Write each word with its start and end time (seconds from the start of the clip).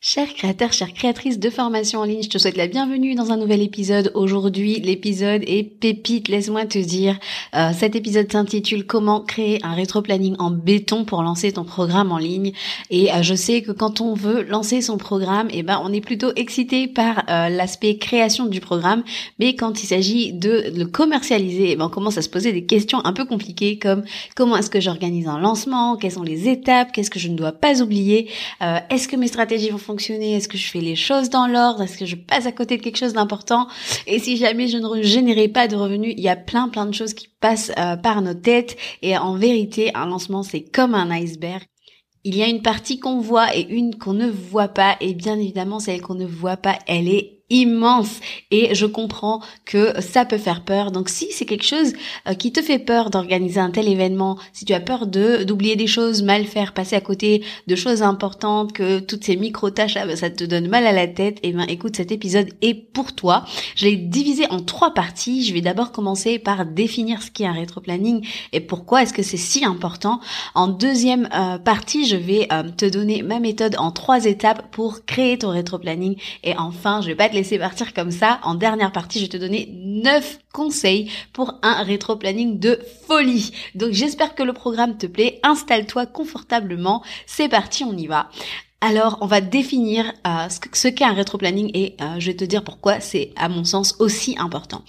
Chers 0.00 0.32
créateurs, 0.32 0.72
chères 0.72 0.94
créatrices 0.94 1.40
de 1.40 1.50
formation 1.50 1.98
en 1.98 2.04
ligne, 2.04 2.22
je 2.22 2.28
te 2.28 2.38
souhaite 2.38 2.56
la 2.56 2.68
bienvenue 2.68 3.16
dans 3.16 3.32
un 3.32 3.36
nouvel 3.36 3.60
épisode. 3.62 4.12
Aujourd'hui, 4.14 4.78
l'épisode 4.78 5.42
est 5.44 5.64
pépite, 5.64 6.28
laisse-moi 6.28 6.66
te 6.66 6.78
dire. 6.78 7.18
Euh, 7.56 7.72
cet 7.76 7.96
épisode 7.96 8.30
s'intitule 8.30 8.86
Comment 8.86 9.22
créer 9.22 9.58
un 9.64 9.74
rétro-planning 9.74 10.36
en 10.38 10.52
béton 10.52 11.04
pour 11.04 11.24
lancer 11.24 11.50
ton 11.50 11.64
programme 11.64 12.12
en 12.12 12.18
ligne? 12.18 12.52
Et 12.90 13.12
euh, 13.12 13.22
je 13.22 13.34
sais 13.34 13.60
que 13.62 13.72
quand 13.72 14.00
on 14.00 14.14
veut 14.14 14.44
lancer 14.44 14.82
son 14.82 14.98
programme, 14.98 15.48
eh 15.50 15.64
ben, 15.64 15.82
on 15.82 15.92
est 15.92 16.00
plutôt 16.00 16.30
excité 16.36 16.86
par 16.86 17.24
euh, 17.28 17.48
l'aspect 17.48 17.96
création 17.96 18.46
du 18.46 18.60
programme. 18.60 19.02
Mais 19.40 19.56
quand 19.56 19.82
il 19.82 19.86
s'agit 19.88 20.32
de 20.32 20.70
le 20.76 20.84
commercialiser, 20.84 21.72
eh 21.72 21.76
ben, 21.76 21.86
on 21.86 21.90
commence 21.90 22.18
à 22.18 22.22
se 22.22 22.28
poser 22.28 22.52
des 22.52 22.66
questions 22.66 23.04
un 23.04 23.12
peu 23.12 23.24
compliquées 23.24 23.80
comme 23.80 24.04
comment 24.36 24.56
est-ce 24.56 24.70
que 24.70 24.80
j'organise 24.80 25.26
un 25.26 25.40
lancement, 25.40 25.96
quelles 25.96 26.12
sont 26.12 26.22
les 26.22 26.48
étapes, 26.48 26.92
qu'est-ce 26.92 27.10
que 27.10 27.18
je 27.18 27.26
ne 27.26 27.36
dois 27.36 27.50
pas 27.50 27.82
oublier, 27.82 28.30
est-ce 28.90 29.08
que 29.08 29.16
mes 29.16 29.26
stratégies 29.26 29.70
vont 29.70 29.87
Est-ce 29.96 30.48
que 30.48 30.58
je 30.58 30.68
fais 30.68 30.80
les 30.80 30.96
choses 30.96 31.30
dans 31.30 31.46
l'ordre? 31.46 31.82
Est-ce 31.82 31.96
que 31.96 32.06
je 32.06 32.16
passe 32.16 32.46
à 32.46 32.52
côté 32.52 32.76
de 32.76 32.82
quelque 32.82 32.98
chose 32.98 33.14
d'important? 33.14 33.68
Et 34.06 34.18
si 34.18 34.36
jamais 34.36 34.68
je 34.68 34.76
ne 34.76 35.02
générais 35.02 35.48
pas 35.48 35.68
de 35.68 35.76
revenus, 35.76 36.14
il 36.16 36.22
y 36.22 36.28
a 36.28 36.36
plein 36.36 36.68
plein 36.68 36.86
de 36.86 36.94
choses 36.94 37.14
qui 37.14 37.28
passent 37.40 37.72
euh, 37.78 37.96
par 37.96 38.20
nos 38.20 38.34
têtes. 38.34 38.76
Et 39.02 39.16
en 39.16 39.36
vérité, 39.36 39.90
un 39.94 40.06
lancement, 40.06 40.42
c'est 40.42 40.62
comme 40.62 40.94
un 40.94 41.10
iceberg. 41.10 41.62
Il 42.24 42.36
y 42.36 42.42
a 42.42 42.48
une 42.48 42.62
partie 42.62 42.98
qu'on 42.98 43.20
voit 43.20 43.56
et 43.56 43.66
une 43.68 43.96
qu'on 43.96 44.12
ne 44.12 44.28
voit 44.28 44.68
pas. 44.68 44.96
Et 45.00 45.14
bien 45.14 45.38
évidemment, 45.38 45.80
celle 45.80 46.02
qu'on 46.02 46.14
ne 46.14 46.26
voit 46.26 46.58
pas, 46.58 46.78
elle 46.86 47.08
est 47.08 47.37
immense 47.50 48.20
et 48.50 48.74
je 48.74 48.86
comprends 48.86 49.40
que 49.64 50.00
ça 50.00 50.24
peut 50.24 50.38
faire 50.38 50.64
peur. 50.64 50.90
Donc 50.90 51.08
si 51.08 51.28
c'est 51.30 51.46
quelque 51.46 51.64
chose 51.64 51.94
euh, 52.28 52.34
qui 52.34 52.52
te 52.52 52.60
fait 52.60 52.78
peur 52.78 53.10
d'organiser 53.10 53.60
un 53.60 53.70
tel 53.70 53.88
événement, 53.88 54.38
si 54.52 54.64
tu 54.64 54.74
as 54.74 54.80
peur 54.80 55.06
de 55.06 55.44
d'oublier 55.44 55.76
des 55.76 55.86
choses, 55.86 56.22
mal 56.22 56.44
faire, 56.44 56.74
passer 56.74 56.96
à 56.96 57.00
côté 57.00 57.42
de 57.66 57.76
choses 57.76 58.02
importantes, 58.02 58.72
que 58.72 58.98
toutes 58.98 59.24
ces 59.24 59.36
micro 59.36 59.70
tâches 59.70 59.94
là, 59.94 60.06
bah, 60.06 60.16
ça 60.16 60.30
te 60.30 60.44
donne 60.44 60.68
mal 60.68 60.86
à 60.86 60.92
la 60.92 61.06
tête, 61.06 61.38
et 61.42 61.48
eh 61.48 61.52
ben 61.52 61.64
écoute, 61.68 61.96
cet 61.96 62.12
épisode 62.12 62.48
est 62.60 62.74
pour 62.74 63.14
toi. 63.14 63.44
Je 63.76 63.86
l'ai 63.86 63.96
divisé 63.96 64.44
en 64.50 64.60
trois 64.60 64.92
parties. 64.92 65.44
Je 65.44 65.54
vais 65.54 65.60
d'abord 65.60 65.92
commencer 65.92 66.38
par 66.38 66.66
définir 66.66 67.22
ce 67.22 67.30
qu'est 67.30 67.46
un 67.46 67.52
rétro-planning 67.52 68.26
et 68.52 68.60
pourquoi 68.60 69.02
est-ce 69.02 69.14
que 69.14 69.22
c'est 69.22 69.36
si 69.36 69.64
important. 69.64 70.20
En 70.54 70.68
deuxième 70.68 71.28
euh, 71.34 71.58
partie, 71.58 72.06
je 72.06 72.16
vais 72.16 72.48
euh, 72.52 72.64
te 72.76 72.84
donner 72.84 73.22
ma 73.22 73.40
méthode 73.40 73.76
en 73.78 73.90
trois 73.90 74.26
étapes 74.26 74.70
pour 74.70 75.04
créer 75.06 75.38
ton 75.38 75.50
rétro-planning 75.50 76.16
et 76.44 76.56
enfin, 76.56 77.00
je 77.00 77.08
vais 77.08 77.14
pas 77.14 77.28
te 77.28 77.37
laisser 77.38 77.58
partir 77.58 77.94
comme 77.94 78.10
ça. 78.10 78.40
En 78.42 78.54
dernière 78.54 78.92
partie, 78.92 79.18
je 79.18 79.24
vais 79.24 79.30
te 79.30 79.36
donner 79.36 79.68
9 79.72 80.38
conseils 80.52 81.10
pour 81.32 81.54
un 81.62 81.82
rétro-planning 81.82 82.58
de 82.58 82.78
folie. 83.06 83.52
Donc 83.74 83.92
j'espère 83.92 84.34
que 84.34 84.42
le 84.42 84.52
programme 84.52 84.98
te 84.98 85.06
plaît. 85.06 85.40
Installe-toi 85.42 86.06
confortablement. 86.06 87.02
C'est 87.26 87.48
parti, 87.48 87.84
on 87.84 87.96
y 87.96 88.06
va. 88.06 88.28
Alors, 88.80 89.18
on 89.22 89.26
va 89.26 89.40
définir 89.40 90.04
euh, 90.24 90.48
ce 90.48 90.86
qu'est 90.86 91.04
un 91.04 91.12
rétro-planning 91.12 91.72
et 91.74 91.96
euh, 92.00 92.20
je 92.20 92.26
vais 92.26 92.36
te 92.36 92.44
dire 92.44 92.62
pourquoi 92.62 93.00
c'est, 93.00 93.32
à 93.34 93.48
mon 93.48 93.64
sens, 93.64 93.96
aussi 93.98 94.36
important. 94.38 94.82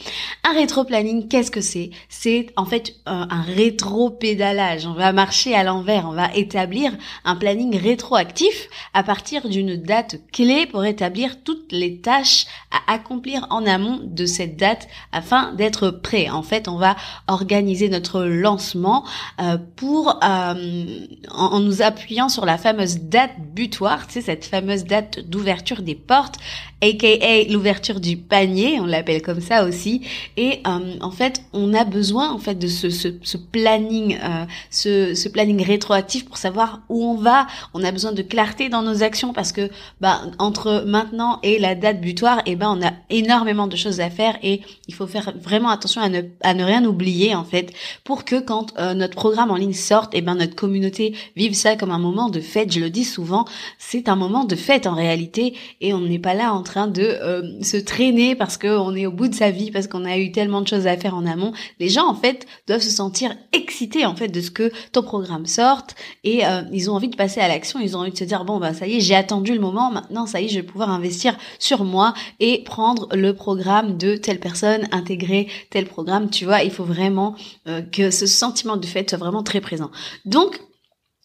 Un 0.43 0.53
rétro-planning, 0.53 1.27
qu'est-ce 1.27 1.49
que 1.49 1.59
c'est? 1.59 1.89
C'est 2.07 2.53
en 2.55 2.65
fait 2.65 2.97
euh, 3.07 3.25
un 3.27 3.41
rétro-pédalage. 3.41 4.85
On 4.85 4.93
va 4.93 5.11
marcher 5.11 5.55
à 5.55 5.63
l'envers, 5.63 6.05
on 6.07 6.13
va 6.13 6.31
établir 6.35 6.91
un 7.25 7.35
planning 7.35 7.75
rétroactif 7.79 8.69
à 8.93 9.01
partir 9.01 9.49
d'une 9.49 9.75
date 9.75 10.17
clé 10.31 10.67
pour 10.67 10.85
établir 10.85 11.41
toutes 11.43 11.71
les 11.71 11.99
tâches 11.99 12.45
à 12.69 12.93
accomplir 12.93 13.47
en 13.49 13.65
amont 13.65 14.01
de 14.03 14.27
cette 14.27 14.55
date 14.55 14.87
afin 15.11 15.53
d'être 15.53 15.89
prêt. 15.89 16.29
En 16.29 16.43
fait, 16.43 16.67
on 16.67 16.77
va 16.77 16.95
organiser 17.27 17.89
notre 17.89 18.21
lancement 18.21 19.03
pour 19.75 20.19
en, 20.21 20.55
en 21.31 21.59
nous 21.59 21.81
appuyant 21.81 22.29
sur 22.29 22.45
la 22.45 22.59
fameuse 22.59 22.99
date 22.99 23.31
butoir 23.39 23.78
sais, 24.09 24.21
cette 24.21 24.45
fameuse 24.45 24.83
date 24.83 25.19
d'ouverture 25.19 25.81
des 25.81 25.95
portes, 25.95 26.35
aka 26.81 27.43
l'ouverture 27.49 27.99
du 27.99 28.17
panier, 28.17 28.79
on 28.79 28.85
l'appelle 28.85 29.21
comme 29.21 29.41
ça 29.41 29.65
aussi. 29.65 30.01
Et 30.37 30.61
euh, 30.67 30.95
en 31.01 31.11
fait, 31.11 31.43
on 31.53 31.73
a 31.73 31.83
besoin 31.83 32.31
en 32.31 32.37
fait 32.37 32.55
de 32.55 32.67
ce, 32.67 32.89
ce, 32.89 33.09
ce 33.21 33.37
planning, 33.37 34.17
euh, 34.23 34.45
ce, 34.69 35.13
ce, 35.13 35.29
planning 35.29 35.63
rétroactif 35.63 36.25
pour 36.25 36.37
savoir 36.37 36.81
où 36.89 37.03
on 37.03 37.15
va. 37.15 37.47
On 37.73 37.83
a 37.83 37.91
besoin 37.91 38.11
de 38.11 38.21
clarté 38.21 38.69
dans 38.69 38.81
nos 38.81 39.03
actions 39.03 39.33
parce 39.33 39.51
que 39.51 39.69
bah, 40.01 40.21
entre 40.37 40.83
maintenant 40.85 41.39
et 41.43 41.59
la 41.59 41.75
date 41.75 42.01
butoir, 42.01 42.39
et 42.39 42.51
eh 42.51 42.55
ben 42.55 42.75
on 42.77 42.85
a 42.85 42.91
énormément 43.09 43.67
de 43.67 43.75
choses 43.75 43.99
à 43.99 44.09
faire 44.09 44.37
et 44.43 44.61
il 44.87 44.93
faut 44.93 45.07
faire 45.07 45.33
vraiment 45.41 45.69
attention 45.69 46.01
à 46.01 46.09
ne, 46.09 46.21
à 46.41 46.53
ne 46.53 46.63
rien 46.63 46.85
oublier 46.85 47.35
en 47.35 47.43
fait 47.43 47.73
pour 48.03 48.25
que 48.25 48.39
quand 48.39 48.77
euh, 48.77 48.93
notre 48.93 49.15
programme 49.15 49.51
en 49.51 49.55
ligne 49.55 49.73
sorte, 49.73 50.13
et 50.13 50.19
eh 50.19 50.21
ben 50.21 50.35
notre 50.35 50.55
communauté 50.55 51.15
vive 51.35 51.53
ça 51.53 51.75
comme 51.75 51.91
un 51.91 51.99
moment 51.99 52.29
de 52.29 52.39
fête. 52.39 52.71
Je 52.71 52.79
le 52.79 52.89
dis 52.89 53.03
souvent, 53.03 53.45
c'est 53.77 54.09
un 54.09 54.15
moment 54.15 54.43
de 54.43 54.55
fête 54.55 54.87
en 54.87 54.95
réalité 54.95 55.55
et 55.81 55.93
on 55.93 56.01
n'est 56.01 56.19
pas 56.19 56.33
là 56.33 56.53
en 56.53 56.63
train 56.63 56.87
de 56.87 57.03
euh, 57.03 57.61
se 57.61 57.77
traîner 57.77 58.35
parce 58.35 58.57
qu'on 58.57 58.95
est 58.95 59.05
au 59.05 59.11
bout 59.11 59.27
de 59.27 59.35
sa 59.35 59.51
vie, 59.51 59.71
parce 59.71 59.87
qu'on 59.87 60.05
a 60.05 60.17
eu 60.17 60.31
tellement 60.31 60.61
de 60.61 60.67
choses 60.67 60.87
à 60.87 60.97
faire 60.97 61.15
en 61.15 61.25
amont. 61.25 61.53
Les 61.79 61.89
gens 61.89 62.07
en 62.07 62.15
fait 62.15 62.45
doivent 62.67 62.81
se 62.81 62.89
sentir 62.89 63.35
excités 63.53 64.05
en 64.05 64.15
fait 64.15 64.29
de 64.29 64.41
ce 64.41 64.51
que 64.51 64.71
ton 64.91 65.03
programme 65.03 65.45
sorte 65.45 65.95
et 66.23 66.45
euh, 66.45 66.63
ils 66.71 66.89
ont 66.89 66.93
envie 66.95 67.09
de 67.09 67.15
passer 67.15 67.39
à 67.39 67.47
l'action, 67.47 67.79
ils 67.79 67.95
ont 67.95 68.01
envie 68.01 68.11
de 68.11 68.17
se 68.17 68.23
dire 68.23 68.45
bon 68.45 68.59
bah 68.59 68.73
ça 68.73 68.87
y 68.87 68.97
est 68.97 68.99
j'ai 68.99 69.15
attendu 69.15 69.53
le 69.53 69.59
moment, 69.59 69.91
maintenant 69.91 70.25
ça 70.25 70.41
y 70.41 70.45
est 70.45 70.49
je 70.49 70.55
vais 70.55 70.63
pouvoir 70.63 70.89
investir 70.89 71.37
sur 71.59 71.83
moi 71.83 72.13
et 72.39 72.63
prendre 72.63 73.07
le 73.13 73.33
programme 73.33 73.97
de 73.97 74.15
telle 74.15 74.39
personne, 74.39 74.87
intégrer 74.91 75.47
tel 75.69 75.85
programme, 75.85 76.29
tu 76.29 76.45
vois, 76.45 76.63
il 76.63 76.71
faut 76.71 76.83
vraiment 76.83 77.35
euh, 77.67 77.81
que 77.81 78.11
ce 78.11 78.25
sentiment 78.25 78.77
de 78.77 78.85
fête 78.85 79.09
soit 79.09 79.19
vraiment 79.19 79.43
très 79.43 79.61
présent. 79.61 79.91
Donc 80.25 80.59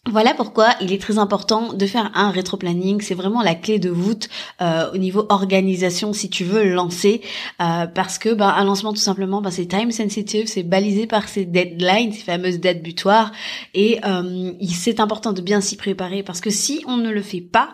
voilà 0.07 0.35
pourquoi 0.35 0.69
il 0.81 0.93
est 0.93 1.01
très 1.01 1.17
important 1.17 1.73
de 1.73 1.85
faire 1.87 2.11
un 2.13 2.29
rétro-planning. 2.29 3.01
C'est 3.01 3.15
vraiment 3.15 3.41
la 3.41 3.55
clé 3.55 3.79
de 3.79 3.89
voûte 3.89 4.29
euh, 4.61 4.91
au 4.93 4.97
niveau 4.97 5.25
organisation 5.29 6.13
si 6.13 6.29
tu 6.29 6.43
veux 6.43 6.63
lancer, 6.63 7.21
euh, 7.59 7.87
parce 7.87 8.19
que 8.19 8.33
bah, 8.33 8.53
un 8.55 8.65
lancement 8.65 8.93
tout 8.93 8.99
simplement, 8.99 9.41
bah, 9.41 9.49
c'est 9.49 9.65
time 9.65 9.91
sensitive, 9.91 10.45
c'est 10.45 10.61
balisé 10.61 11.07
par 11.07 11.27
ces 11.27 11.45
deadlines, 11.45 12.13
ces 12.13 12.21
fameuses 12.21 12.59
dates 12.59 12.83
butoirs, 12.83 13.31
et 13.73 13.99
euh, 14.05 14.51
c'est 14.69 14.99
important 14.99 15.33
de 15.33 15.41
bien 15.41 15.59
s'y 15.59 15.75
préparer 15.75 16.21
parce 16.21 16.39
que 16.39 16.51
si 16.51 16.83
on 16.87 16.97
ne 16.97 17.09
le 17.09 17.23
fait 17.23 17.41
pas, 17.41 17.73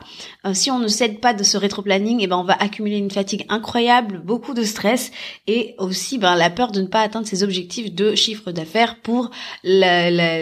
si 0.54 0.72
on 0.72 0.80
ne 0.80 0.88
cède 0.88 1.20
pas 1.20 1.34
de 1.34 1.44
ce 1.44 1.58
rétro-planning, 1.58 2.22
et 2.22 2.24
eh 2.24 2.28
ben 2.28 2.38
on 2.38 2.44
va 2.44 2.54
accumuler 2.54 2.98
une 2.98 3.12
fatigue 3.12 3.46
incroyable, 3.50 4.22
beaucoup 4.24 4.54
de 4.54 4.64
stress 4.64 5.12
et 5.48 5.76
aussi 5.78 6.18
ben, 6.18 6.36
la 6.36 6.50
peur 6.50 6.72
de 6.72 6.82
ne 6.82 6.88
pas 6.88 7.02
atteindre 7.02 7.28
ses 7.28 7.44
objectifs 7.44 7.94
de 7.94 8.16
chiffre 8.16 8.52
d'affaires 8.52 9.02
pour 9.02 9.32
la 9.64 10.36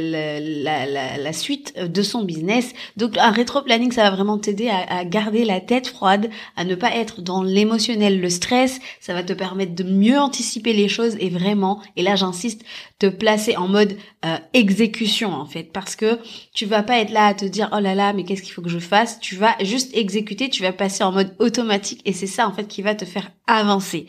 suite 1.33 1.73
de 1.87 2.01
son 2.01 2.23
business. 2.23 2.73
Donc 2.97 3.17
un 3.17 3.31
rétro-planning, 3.31 3.91
ça 3.91 4.03
va 4.03 4.11
vraiment 4.11 4.37
t'aider 4.37 4.69
à, 4.69 5.05
garder 5.05 5.45
la 5.45 5.59
tête 5.59 5.87
froide, 5.87 6.29
à 6.55 6.65
ne 6.65 6.75
pas 6.75 6.95
être 6.95 7.21
dans 7.21 7.43
l'émotionnel, 7.43 8.19
le 8.19 8.29
stress. 8.29 8.79
Ça 8.99 9.13
va 9.13 9.23
te 9.23 9.33
permettre 9.33 9.75
de 9.75 9.83
mieux 9.83 10.19
anticiper 10.19 10.73
les 10.73 10.87
choses 10.87 11.15
et 11.19 11.29
vraiment, 11.29 11.81
et 11.95 12.01
là 12.01 12.15
j'insiste, 12.15 12.63
te 12.99 13.07
placer 13.07 13.55
en 13.55 13.67
mode 13.67 13.95
euh, 14.25 14.37
exécution 14.53 15.31
en 15.31 15.45
fait. 15.45 15.71
Parce 15.71 15.95
que 15.95 16.19
tu 16.53 16.65
vas 16.65 16.83
pas 16.83 16.99
être 16.99 17.11
là 17.11 17.27
à 17.27 17.33
te 17.33 17.45
dire 17.45 17.69
oh 17.73 17.79
là 17.79 17.95
là 17.95 18.13
mais 18.13 18.23
qu'est-ce 18.23 18.41
qu'il 18.41 18.53
faut 18.53 18.61
que 18.61 18.69
je 18.69 18.79
fasse? 18.79 19.19
Tu 19.19 19.35
vas 19.35 19.55
juste 19.61 19.95
exécuter, 19.95 20.49
tu 20.49 20.63
vas 20.63 20.73
passer 20.73 21.03
en 21.03 21.11
mode 21.11 21.35
automatique 21.39 22.01
et 22.05 22.13
c'est 22.13 22.27
ça 22.27 22.47
en 22.47 22.51
fait 22.51 22.67
qui 22.67 22.81
va 22.81 22.95
te 22.95 23.05
faire 23.05 23.31
avancer. 23.47 24.07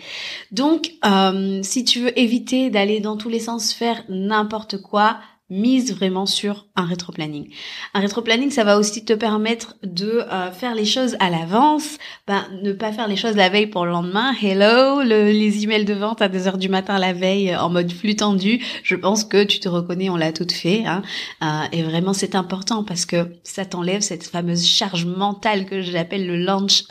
Donc 0.51 0.93
euh, 1.05 1.61
si 1.63 1.85
tu 1.85 2.01
veux 2.01 2.19
éviter 2.19 2.71
d'aller 2.71 3.01
dans 3.01 3.17
tous 3.17 3.29
les 3.29 3.41
sens 3.41 3.73
faire 3.73 4.05
n'importe 4.09 4.81
quoi, 4.81 5.19
mise 5.51 5.93
vraiment 5.93 6.27
sur 6.27 6.67
un 6.77 6.85
rétro-planning. 6.85 7.49
Un 7.93 8.01
rétro-planning, 8.01 8.51
ça 8.51 8.63
va 8.63 8.79
aussi 8.79 9.05
te 9.05 9.13
permettre 9.13 9.75
de 9.83 10.23
euh, 10.31 10.53
faire 10.53 10.77
les 10.77 10.85
choses 10.85 11.17
à 11.19 11.29
l'avance, 11.29 11.99
ben, 12.29 12.47
ne 12.63 12.73
pas 12.73 12.93
faire 12.93 13.09
les 13.09 13.17
choses 13.17 13.35
la 13.35 13.49
veille 13.49 13.67
pour 13.67 13.85
le 13.85 13.91
lendemain. 13.91 14.33
Hello, 14.41 15.03
les 15.03 15.65
emails 15.65 15.85
de 15.85 15.95
vente 15.95 16.23
à 16.23 16.29
2 16.29 16.47
heures 16.47 16.59
du 16.59 16.69
matin 16.69 16.99
la 16.99 17.13
veille 17.13 17.51
euh, 17.51 17.61
en 17.61 17.69
mode 17.69 17.93
flux 17.93 18.15
tendu. 18.15 18.65
Je 18.85 18.95
pense 18.95 19.25
que 19.25 19.43
tu 19.43 19.59
te 19.59 19.69
reconnais, 19.69 20.09
on 20.09 20.17
l'a 20.17 20.33
toutes 20.33 20.53
fait. 20.53 20.85
Hein. 20.87 21.03
Euh, 21.43 21.47
et 21.73 21.83
vraiment, 21.83 22.13
c'est 22.13 22.37
important 22.37 22.85
parce 22.85 23.05
que 23.05 23.27
ça 23.43 23.65
t'enlève 23.65 24.03
cette 24.03 24.25
fameuse 24.25 24.65
charge 24.65 25.05
mentale 25.05 25.67
que 25.67 25.83
j'appelle 25.83 26.27
le 26.27 26.37
launch 26.37 26.85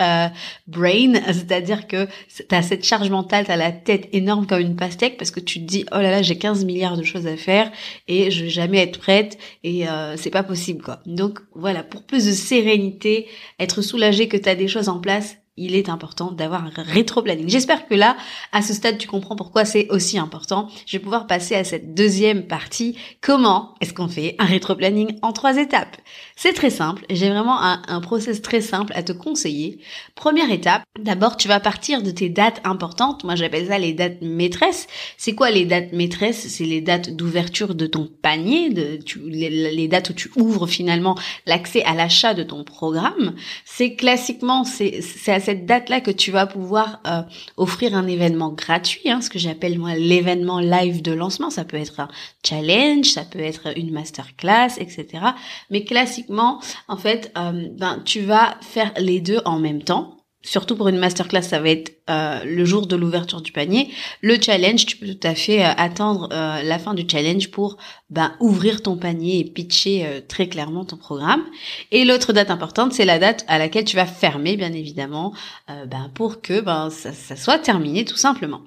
brain, 0.67 1.13
c'est-à-dire 1.27 1.88
que 1.88 2.07
tu 2.27 2.55
as 2.55 2.62
cette 2.62 2.85
charge 2.85 3.09
mentale, 3.09 3.45
tu 3.45 3.51
as 3.51 3.57
la 3.57 3.71
tête 3.71 4.09
énorme 4.12 4.45
comme 4.45 4.59
une 4.59 4.75
pastèque 4.75 5.17
parce 5.17 5.31
que 5.31 5.39
tu 5.39 5.62
te 5.62 5.65
dis, 5.65 5.85
oh 5.94 5.97
là 5.97 6.12
là, 6.12 6.21
j'ai 6.21 6.38
15 6.38 6.65
milliards 6.65 6.97
de 6.97 7.03
choses 7.03 7.25
à 7.25 7.38
faire 7.38 7.71
et 8.07 8.29
je 8.31 8.49
jamais 8.50 8.80
être 8.80 9.00
prête 9.00 9.38
et 9.63 9.88
euh, 9.88 10.18
c'est 10.18 10.30
pas 10.30 10.44
possible 10.44 10.84
quoi. 10.84 11.00
Donc 11.06 11.40
voilà, 11.54 11.84
pour 11.84 12.04
plus 12.04 12.25
de 12.25 12.31
sérénité, 12.31 13.28
être 13.60 13.81
soulagé 13.81 14.28
que 14.28 14.38
tu 14.38 14.50
as 14.50 14.56
des 14.56 14.68
choses 14.68 14.90
en 14.90 15.00
place, 15.00 15.38
il 15.59 15.75
est 15.75 15.89
important 15.89 16.31
d'avoir 16.31 16.65
un 16.65 16.71
rétro-planning. 16.75 17.50
J'espère 17.50 17.88
que 17.88 17.94
là, 17.94 18.15
à 18.51 18.61
ce 18.61 18.73
stade, 18.73 18.97
tu 18.97 19.07
comprends 19.07 19.35
pourquoi 19.35 19.65
c'est 19.65 19.88
aussi 19.89 20.17
important. 20.17 20.69
Je 20.85 20.97
vais 20.97 21.03
pouvoir 21.03 21.27
passer 21.27 21.56
à 21.56 21.63
cette 21.63 21.94
deuxième 21.94 22.47
partie. 22.47 22.97
Comment 23.21 23.75
est-ce 23.81 23.94
qu'on 23.94 24.07
fait 24.07 24.35
un 24.39 24.45
rétro-planning 24.45 25.19
en 25.21 25.33
trois 25.33 25.57
étapes? 25.57 25.97
C'est 26.35 26.53
très 26.53 26.69
simple. 26.69 27.06
J'ai 27.09 27.29
vraiment 27.29 27.61
un, 27.61 27.81
un 27.88 28.01
process 28.01 28.41
très 28.41 28.61
simple 28.61 28.94
à 28.95 29.03
te 29.03 29.11
conseiller. 29.11 29.79
Première 30.15 30.51
étape, 30.51 30.83
d'abord, 30.97 31.35
tu 31.38 31.47
vas 31.47 31.59
partir 31.59 32.01
de 32.01 32.12
tes 32.12 32.29
dates 32.29 32.62
importantes. 32.63 33.23
Moi, 33.23 33.35
j'appelle 33.35 33.67
ça 33.67 33.77
les 33.77 33.94
dates 33.94 34.21
maîtresses. 34.21 34.88
C'est 35.17 35.35
quoi 35.35 35.51
les 35.51 35.65
dates 35.65 35.91
maîtresses? 35.91 36.47
C'est 36.47 36.65
les 36.65 36.81
dates 36.81 37.15
d'ouverture 37.15 37.75
de 37.75 37.85
ton 37.85 38.09
panier, 38.21 38.69
les 38.69 39.88
dates 39.88 40.09
où 40.09 40.13
tu 40.13 40.31
ouvres 40.38 40.67
finalement 40.67 41.17
l'accès 41.45 41.83
à 41.83 41.94
l'achat 41.94 42.33
de 42.33 42.44
ton 42.44 42.63
programme. 42.63 43.35
C'est 43.65 43.95
classiquement, 43.95 44.63
c'est 44.63 45.01
assez 45.27 45.49
cette 45.50 45.66
date-là 45.66 46.00
que 46.00 46.12
tu 46.12 46.30
vas 46.30 46.46
pouvoir 46.46 47.01
euh, 47.07 47.24
offrir 47.57 47.96
un 47.96 48.06
événement 48.06 48.50
gratuit, 48.50 49.10
hein, 49.10 49.19
ce 49.19 49.31
que 49.31 49.40
j'appelle 49.40 49.80
moi 49.80 49.96
l'événement 49.96 50.60
live 50.60 51.01
de 51.01 51.12
lancement. 51.12 51.50
Ça 51.50 51.66
peut 51.66 51.78
être 51.78 52.00
un 52.00 52.07
challenge, 52.46 53.07
ça 53.07 53.24
peut 53.24 53.40
être 53.40 53.75
une 53.75 53.92
masterclass, 53.92 54.78
etc. 54.78 55.07
Mais 55.72 55.86
classiquement, 55.86 56.60
en 56.88 56.98
fait, 56.98 57.31
euh, 57.36 57.68
ben 57.72 58.00
tu 58.06 58.19
vas 58.19 58.57
faire 58.62 58.92
les 59.00 59.22
deux 59.22 59.40
en 59.44 59.57
même 59.57 59.81
temps 59.81 60.19
surtout 60.50 60.75
pour 60.75 60.88
une 60.88 60.98
masterclass, 60.98 61.44
ça 61.44 61.60
va 61.60 61.69
être 61.69 61.94
euh, 62.10 62.44
le 62.44 62.66
jour 62.66 62.88
de 62.88 62.96
l'ouverture 62.96 63.42
du 63.42 63.51
panier. 63.51 63.90
Le 64.22 64.42
challenge, 64.42 64.88
tu 64.88 64.98
peux 64.98 65.06
tout 65.06 65.28
à 65.28 65.36
fait 65.36 65.63
euh, 65.63 65.69
attendre 65.78 66.30
euh, 66.31 66.63
la 66.63 66.80
fin 66.80 66.96
du 66.96 67.07
challenge 67.07 67.51
pour 67.51 67.78
ben, 68.10 68.34
ouvrir 68.40 68.81
ton 68.81 68.98
panier 68.98 69.40
et 69.40 69.44
pitcher 69.44 70.24
très 70.28 70.50
clairement 70.50 70.86
ton 70.86 70.98
programme. 70.98 71.44
Et 71.92 72.04
l'autre 72.04 72.34
date 72.34 72.50
importante, 72.50 72.94
c'est 72.94 73.06
la 73.06 73.19
date 73.19 73.46
à 73.48 73.60
laquelle 73.60 73.86
tu 73.86 73.96
vas 73.96 74.07
fermer, 74.07 74.57
bien 74.57 74.74
évidemment, 74.74 75.34
ben, 75.68 76.10
pour 76.16 76.42
que 76.42 76.62
ben, 76.62 76.90
ça, 76.90 77.36
soit 77.36 77.60
terminé 77.60 78.06
tout 78.06 78.18
simplement. 78.18 78.62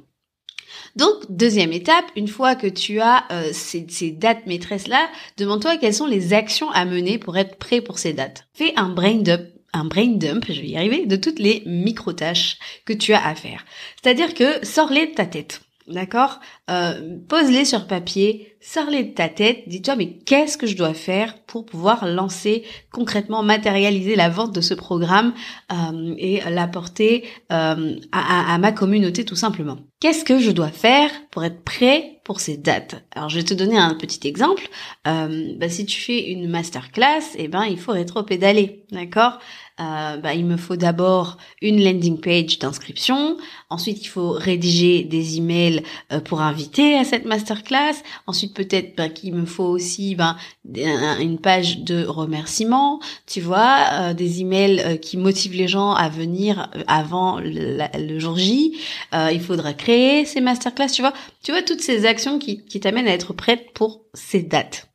Donc, 0.94 1.14
deuxième 1.28 1.72
étape, 1.72 2.04
une 2.14 2.28
fois 2.28 2.54
que 2.54 2.68
tu 2.68 3.00
as 3.00 3.24
ces, 3.52 3.86
ces 3.88 4.12
dates 4.12 4.46
maîtresses-là, 4.46 5.08
demande-toi 5.38 5.78
quelles 5.78 5.94
sont 5.94 6.06
les 6.06 6.32
actions 6.34 6.70
à 6.70 6.84
mener 6.84 7.18
pour 7.18 7.36
être 7.36 7.56
prêt 7.56 7.80
pour 7.80 7.98
ces 7.98 8.12
dates. 8.12 8.46
Fais 8.54 8.72
un 8.76 8.90
brain 8.90 9.16
dump 9.16 9.42
un 9.72 9.84
brain 9.84 10.16
dump, 10.16 10.44
je 10.48 10.60
vais 10.60 10.68
y 10.68 10.76
arriver, 10.76 11.06
de 11.06 11.16
toutes 11.16 11.38
les 11.38 11.62
micro-tâches 11.66 12.58
que 12.84 12.92
tu 12.92 13.12
as 13.14 13.26
à 13.26 13.34
faire. 13.34 13.64
C'est-à-dire 14.02 14.34
que 14.34 14.64
sors-les 14.64 15.06
de 15.08 15.14
ta 15.14 15.26
tête. 15.26 15.62
D'accord? 15.88 16.40
Euh, 16.70 17.18
Pose-les 17.28 17.64
sur 17.64 17.86
papier, 17.86 18.51
sors-les 18.62 19.04
de 19.04 19.14
ta 19.14 19.28
tête, 19.28 19.64
dis-toi 19.66 19.96
mais 19.96 20.18
qu'est-ce 20.24 20.56
que 20.56 20.66
je 20.66 20.76
dois 20.76 20.94
faire 20.94 21.38
pour 21.46 21.66
pouvoir 21.66 22.06
lancer 22.06 22.62
concrètement, 22.92 23.42
matérialiser 23.42 24.14
la 24.14 24.28
vente 24.28 24.54
de 24.54 24.60
ce 24.60 24.74
programme 24.74 25.34
euh, 25.72 26.14
et 26.16 26.40
l'apporter 26.48 27.24
euh, 27.50 27.96
à, 28.12 28.58
ma 28.58 28.72
communauté 28.72 29.24
tout 29.24 29.36
simplement? 29.36 29.78
Qu'est-ce 30.00 30.24
que 30.24 30.38
je 30.38 30.50
dois 30.50 30.70
faire 30.70 31.10
pour 31.30 31.44
être 31.44 31.62
prêt 31.62 32.20
pour 32.24 32.40
ces 32.40 32.56
dates? 32.56 33.04
Alors 33.14 33.28
je 33.28 33.36
vais 33.36 33.44
te 33.44 33.54
donner 33.54 33.78
un 33.78 33.94
petit 33.94 34.26
exemple. 34.26 34.68
Euh, 35.06 35.54
bah, 35.58 35.68
si 35.68 35.84
tu 35.84 36.00
fais 36.00 36.30
une 36.30 36.48
masterclass, 36.48 37.36
eh 37.36 37.48
ben 37.48 37.64
il 37.64 37.78
faut 37.78 37.92
rétro-pédaler, 37.92 38.84
d'accord? 38.90 39.38
Euh, 39.80 40.18
bah, 40.18 40.34
il 40.34 40.44
me 40.44 40.56
faut 40.56 40.76
d'abord 40.76 41.38
une 41.62 41.82
landing 41.82 42.20
page 42.20 42.58
d'inscription. 42.58 43.38
Ensuite, 43.70 44.02
il 44.04 44.08
faut 44.08 44.30
rédiger 44.30 45.02
des 45.02 45.38
emails 45.38 45.82
euh, 46.12 46.20
pour 46.20 46.42
inviter 46.42 46.94
à 46.98 47.04
cette 47.04 47.24
masterclass. 47.24 47.94
Ensuite, 48.26 48.51
peut-être 48.52 48.96
bah, 48.96 49.08
qu'il 49.08 49.34
me 49.34 49.46
faut 49.46 49.64
aussi 49.64 50.14
ben, 50.14 50.36
une 50.64 51.38
page 51.38 51.80
de 51.80 52.04
remerciement, 52.04 53.00
tu 53.26 53.40
vois, 53.40 53.86
euh, 53.92 54.14
des 54.14 54.40
emails 54.40 55.00
qui 55.00 55.16
motivent 55.16 55.54
les 55.54 55.68
gens 55.68 55.92
à 55.92 56.08
venir 56.08 56.70
avant 56.86 57.40
le, 57.40 58.18
jour 58.18 58.36
J. 58.36 58.78
il 59.12 59.40
faudra 59.40 59.72
créer 59.72 60.24
ces 60.24 60.40
masterclass, 60.40 60.88
tu 60.88 61.02
vois. 61.02 61.12
Tu 61.42 61.52
vois 61.52 61.62
toutes 61.62 61.80
ces 61.80 62.06
actions 62.06 62.38
qui, 62.38 62.64
qui 62.64 62.80
t'amènent 62.80 63.08
à 63.08 63.12
être 63.12 63.32
prête 63.32 63.72
pour 63.74 64.02
ces 64.14 64.42
dates. 64.42 64.91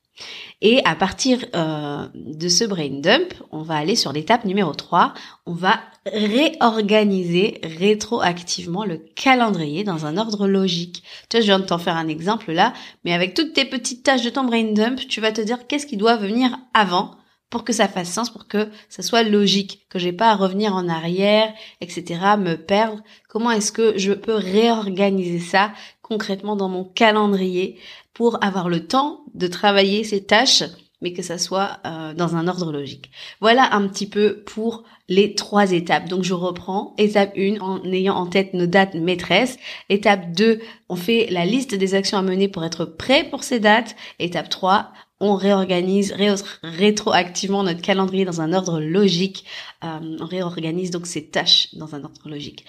Et 0.61 0.83
à 0.85 0.95
partir 0.95 1.45
euh, 1.55 2.07
de 2.15 2.49
ce 2.49 2.63
brain 2.63 2.99
dump, 2.99 3.33
on 3.51 3.61
va 3.61 3.75
aller 3.75 3.95
sur 3.95 4.11
l'étape 4.11 4.45
numéro 4.45 4.73
3. 4.73 5.13
On 5.45 5.53
va 5.53 5.79
réorganiser 6.05 7.59
rétroactivement 7.63 8.85
le 8.85 8.97
calendrier 8.97 9.83
dans 9.83 10.05
un 10.05 10.17
ordre 10.17 10.47
logique. 10.47 11.03
Tu 11.29 11.37
vois, 11.37 11.41
je 11.41 11.45
viens 11.45 11.59
de 11.59 11.65
t'en 11.65 11.77
faire 11.77 11.95
un 11.95 12.07
exemple 12.07 12.51
là, 12.51 12.73
mais 13.05 13.13
avec 13.13 13.33
toutes 13.33 13.53
tes 13.53 13.65
petites 13.65 14.03
tâches 14.03 14.23
de 14.23 14.29
ton 14.29 14.45
brain 14.45 14.73
dump, 14.73 14.99
tu 15.07 15.21
vas 15.21 15.31
te 15.31 15.41
dire 15.41 15.67
qu'est-ce 15.67 15.85
qui 15.85 15.97
doit 15.97 16.15
venir 16.15 16.57
avant 16.73 17.11
pour 17.49 17.63
que 17.63 17.71
ça 17.71 17.87
fasse 17.87 18.11
sens, 18.11 18.29
pour 18.29 18.47
que 18.47 18.69
ça 18.89 19.01
soit 19.01 19.23
logique, 19.23 19.85
que 19.89 19.99
j'ai 19.99 20.11
pas 20.11 20.31
à 20.31 20.35
revenir 20.35 20.75
en 20.75 20.89
arrière, 20.89 21.53
etc., 21.79 22.19
me 22.37 22.55
perdre. 22.55 23.01
Comment 23.29 23.51
est-ce 23.51 23.71
que 23.71 23.97
je 23.97 24.11
peux 24.11 24.35
réorganiser 24.35 25.39
ça 25.39 25.71
concrètement 26.01 26.55
dans 26.55 26.69
mon 26.69 26.83
calendrier 26.83 27.79
pour 28.17 28.43
avoir 28.43 28.67
le 28.67 28.87
temps 28.87 29.21
de 29.35 29.45
travailler 29.45 30.03
ces 30.03 30.23
tâches 30.23 30.63
mais 30.99 31.13
que 31.13 31.21
ça 31.21 31.37
soit 31.37 31.77
euh, 31.85 32.15
dans 32.15 32.35
un 32.35 32.47
ordre 32.47 32.71
logique. 32.71 33.11
Voilà 33.39 33.71
un 33.75 33.87
petit 33.87 34.09
peu 34.09 34.41
pour 34.47 34.83
les 35.07 35.35
trois 35.35 35.71
étapes. 35.71 36.09
Donc 36.09 36.23
je 36.23 36.33
reprends. 36.33 36.95
Étape 36.97 37.33
1 37.37 37.59
en 37.59 37.83
ayant 37.83 38.15
en 38.15 38.25
tête 38.25 38.55
nos 38.55 38.65
dates 38.65 38.95
maîtresses. 38.95 39.59
Étape 39.89 40.31
2, 40.31 40.59
on 40.89 40.95
fait 40.95 41.27
la 41.29 41.45
liste 41.45 41.75
des 41.75 41.93
actions 41.93 42.17
à 42.17 42.23
mener 42.23 42.47
pour 42.47 42.65
être 42.65 42.85
prêt 42.85 43.27
pour 43.29 43.43
ces 43.43 43.59
dates. 43.59 43.95
Étape 44.17 44.49
3, 44.49 44.91
on 45.19 45.35
réorganise 45.35 46.15
rétroactivement 46.63 47.61
notre 47.61 47.81
calendrier 47.83 48.25
dans 48.25 48.41
un 48.41 48.51
ordre 48.51 48.79
logique. 48.79 49.45
Euh, 49.83 50.17
on 50.19 50.25
réorganise 50.25 50.89
donc 50.89 51.05
ces 51.05 51.27
tâches 51.27 51.75
dans 51.75 51.93
un 51.93 52.03
ordre 52.03 52.27
logique. 52.27 52.65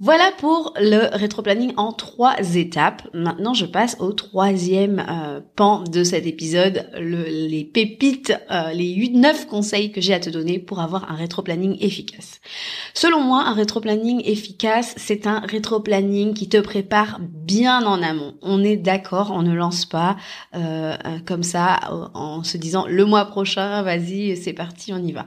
Voilà 0.00 0.32
pour 0.38 0.74
le 0.76 1.16
rétroplanning 1.16 1.72
en 1.76 1.92
trois 1.92 2.34
étapes. 2.56 3.08
Maintenant, 3.14 3.54
je 3.54 3.64
passe 3.64 3.96
au 4.00 4.12
troisième 4.12 5.06
euh, 5.08 5.40
pan 5.54 5.84
de 5.84 6.02
cet 6.02 6.26
épisode, 6.26 6.90
les 6.98 7.64
pépites, 7.64 8.36
euh, 8.50 8.72
les 8.72 8.92
8-9 8.92 9.46
conseils 9.46 9.92
que 9.92 10.00
j'ai 10.00 10.12
à 10.12 10.18
te 10.18 10.30
donner 10.30 10.58
pour 10.58 10.80
avoir 10.80 11.12
un 11.12 11.14
rétroplanning 11.14 11.76
efficace. 11.80 12.40
Selon 12.92 13.20
moi, 13.20 13.44
un 13.46 13.54
rétroplanning 13.54 14.20
efficace, 14.24 14.94
c'est 14.96 15.28
un 15.28 15.38
rétroplanning 15.38 16.34
qui 16.34 16.48
te 16.48 16.58
prépare 16.58 17.20
bien 17.20 17.86
en 17.86 18.02
amont. 18.02 18.34
On 18.42 18.64
est 18.64 18.76
d'accord, 18.76 19.30
on 19.32 19.42
ne 19.42 19.54
lance 19.54 19.86
pas 19.86 20.16
euh, 20.56 20.96
comme 21.24 21.44
ça 21.44 21.78
en 22.14 22.42
se 22.42 22.56
disant 22.56 22.84
le 22.88 23.04
mois 23.04 23.26
prochain, 23.26 23.82
vas-y, 23.82 24.36
c'est 24.36 24.54
parti, 24.54 24.92
on 24.92 24.98
y 24.98 25.12
va. 25.12 25.26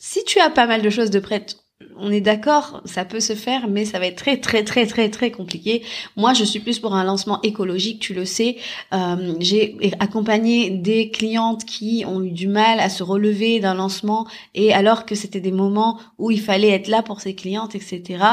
Si 0.00 0.24
tu 0.24 0.40
as 0.40 0.50
pas 0.50 0.66
mal 0.66 0.82
de 0.82 0.90
choses 0.90 1.10
de 1.10 1.20
prêtes 1.20 1.67
on 2.00 2.10
est 2.10 2.20
d'accord, 2.20 2.80
ça 2.84 3.04
peut 3.04 3.20
se 3.20 3.34
faire, 3.34 3.68
mais 3.68 3.84
ça 3.84 3.98
va 3.98 4.06
être 4.06 4.16
très 4.16 4.38
très 4.38 4.64
très 4.64 4.86
très 4.86 5.08
très 5.08 5.30
compliqué. 5.30 5.82
Moi, 6.16 6.34
je 6.34 6.44
suis 6.44 6.60
plus 6.60 6.78
pour 6.78 6.94
un 6.94 7.04
lancement 7.04 7.40
écologique, 7.42 8.00
tu 8.00 8.14
le 8.14 8.24
sais. 8.24 8.56
Euh, 8.92 9.34
j'ai 9.40 9.76
accompagné 10.00 10.70
des 10.70 11.10
clientes 11.10 11.64
qui 11.64 12.04
ont 12.06 12.22
eu 12.22 12.30
du 12.30 12.48
mal 12.48 12.80
à 12.80 12.88
se 12.88 13.02
relever 13.02 13.60
d'un 13.60 13.74
lancement, 13.74 14.26
et 14.54 14.72
alors 14.72 15.06
que 15.06 15.14
c'était 15.14 15.40
des 15.40 15.52
moments 15.52 15.98
où 16.18 16.30
il 16.30 16.40
fallait 16.40 16.70
être 16.70 16.88
là 16.88 17.02
pour 17.02 17.20
ces 17.20 17.34
clientes, 17.34 17.74
etc. 17.74 18.24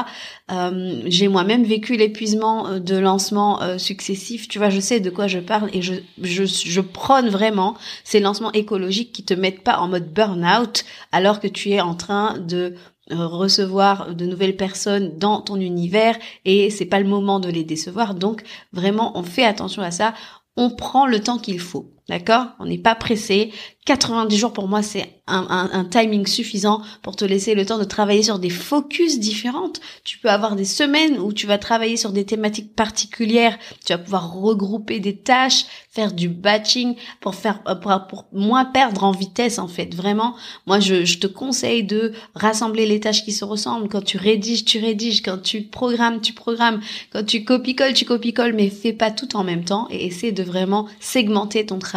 Euh, 0.51 1.01
j'ai 1.05 1.27
moi-même 1.27 1.63
vécu 1.63 1.97
l'épuisement 1.97 2.67
euh, 2.67 2.79
de 2.79 2.97
lancements 2.97 3.59
successifs. 3.77 4.47
Tu 4.47 4.59
vois, 4.59 4.69
je 4.69 4.79
sais 4.79 4.99
de 4.99 5.09
quoi 5.09 5.27
je 5.27 5.39
parle, 5.39 5.69
et 5.73 5.81
je 5.81 5.93
je, 6.21 6.81
prône 6.81 7.29
vraiment 7.29 7.75
ces 8.03 8.19
lancements 8.19 8.51
écologiques 8.51 9.11
qui 9.11 9.23
te 9.23 9.33
mettent 9.33 9.63
pas 9.63 9.77
en 9.77 9.87
mode 9.87 10.11
burn-out 10.13 10.85
alors 11.11 11.39
que 11.39 11.47
tu 11.47 11.71
es 11.71 11.81
en 11.81 11.95
train 11.95 12.37
de 12.37 12.75
recevoir 13.11 14.15
de 14.15 14.25
nouvelles 14.25 14.57
personnes 14.57 15.17
dans 15.17 15.41
ton 15.41 15.57
univers 15.57 16.17
et 16.43 16.69
c'est 16.69 16.85
pas 16.85 16.99
le 16.99 17.07
moment 17.07 17.39
de 17.39 17.49
les 17.49 17.63
décevoir. 17.63 18.15
Donc 18.15 18.43
vraiment, 18.73 19.17
on 19.17 19.23
fait 19.23 19.45
attention 19.45 19.81
à 19.81 19.91
ça. 19.91 20.13
On 20.57 20.69
prend 20.69 21.05
le 21.05 21.19
temps 21.19 21.37
qu'il 21.37 21.59
faut. 21.59 21.94
D'accord? 22.07 22.49
On 22.59 22.65
n'est 22.67 22.77
pas 22.77 22.93
pressé. 22.93 23.51
90 23.85 24.37
jours 24.37 24.53
pour 24.53 24.67
moi, 24.67 24.81
c'est 24.81 25.11
un, 25.27 25.85
timing 25.85 26.25
suffisant 26.27 26.81
pour 27.01 27.15
te 27.15 27.25
laisser 27.25 27.55
le 27.55 27.65
temps 27.65 27.79
de 27.79 27.83
travailler 27.83 28.23
sur 28.23 28.39
des 28.39 28.49
focus 28.49 29.19
différentes. 29.19 29.79
Tu 30.03 30.19
peux 30.19 30.29
avoir 30.29 30.55
des 30.55 30.65
semaines 30.65 31.19
où 31.19 31.33
tu 31.33 31.47
vas 31.47 31.57
travailler 31.57 31.97
sur 31.97 32.11
des 32.11 32.25
thématiques 32.25 32.75
particulières. 32.75 33.57
Tu 33.85 33.93
vas 33.93 33.99
pouvoir 33.99 34.33
regrouper 34.33 34.99
des 34.99 35.15
tâches, 35.17 35.65
faire 35.89 36.13
du 36.13 36.29
batching 36.29 36.95
pour 37.21 37.35
faire 37.35 37.61
euh, 37.67 37.75
pour, 37.75 38.25
moins 38.33 38.65
perdre 38.65 39.03
en 39.03 39.11
vitesse 39.11 39.57
en 39.57 39.67
fait. 39.67 39.95
Vraiment, 39.95 40.35
moi 40.67 40.79
je, 40.79 41.17
te 41.17 41.27
conseille 41.27 41.83
de 41.83 42.13
rassembler 42.35 42.85
les 42.85 42.99
tâches 42.99 43.23
qui 43.23 43.31
se 43.31 43.45
ressemblent. 43.45 43.89
Quand 43.89 44.03
tu 44.03 44.17
rédiges, 44.17 44.65
tu 44.65 44.79
rédiges. 44.79 45.21
Quand 45.21 45.41
tu 45.41 45.61
programmes, 45.63 46.21
tu 46.21 46.33
programmes. 46.33 46.81
Quand 47.11 47.25
tu 47.25 47.43
copie-colles, 47.43 47.93
tu 47.93 48.05
copie-colles. 48.05 48.53
Mais 48.53 48.69
fais 48.69 48.93
pas 48.93 49.11
tout 49.11 49.35
en 49.35 49.43
même 49.43 49.63
temps 49.63 49.87
et 49.89 50.05
essaie 50.05 50.31
de 50.31 50.43
vraiment 50.43 50.87
segmenter 50.99 51.65
ton 51.65 51.79
travail 51.79 51.94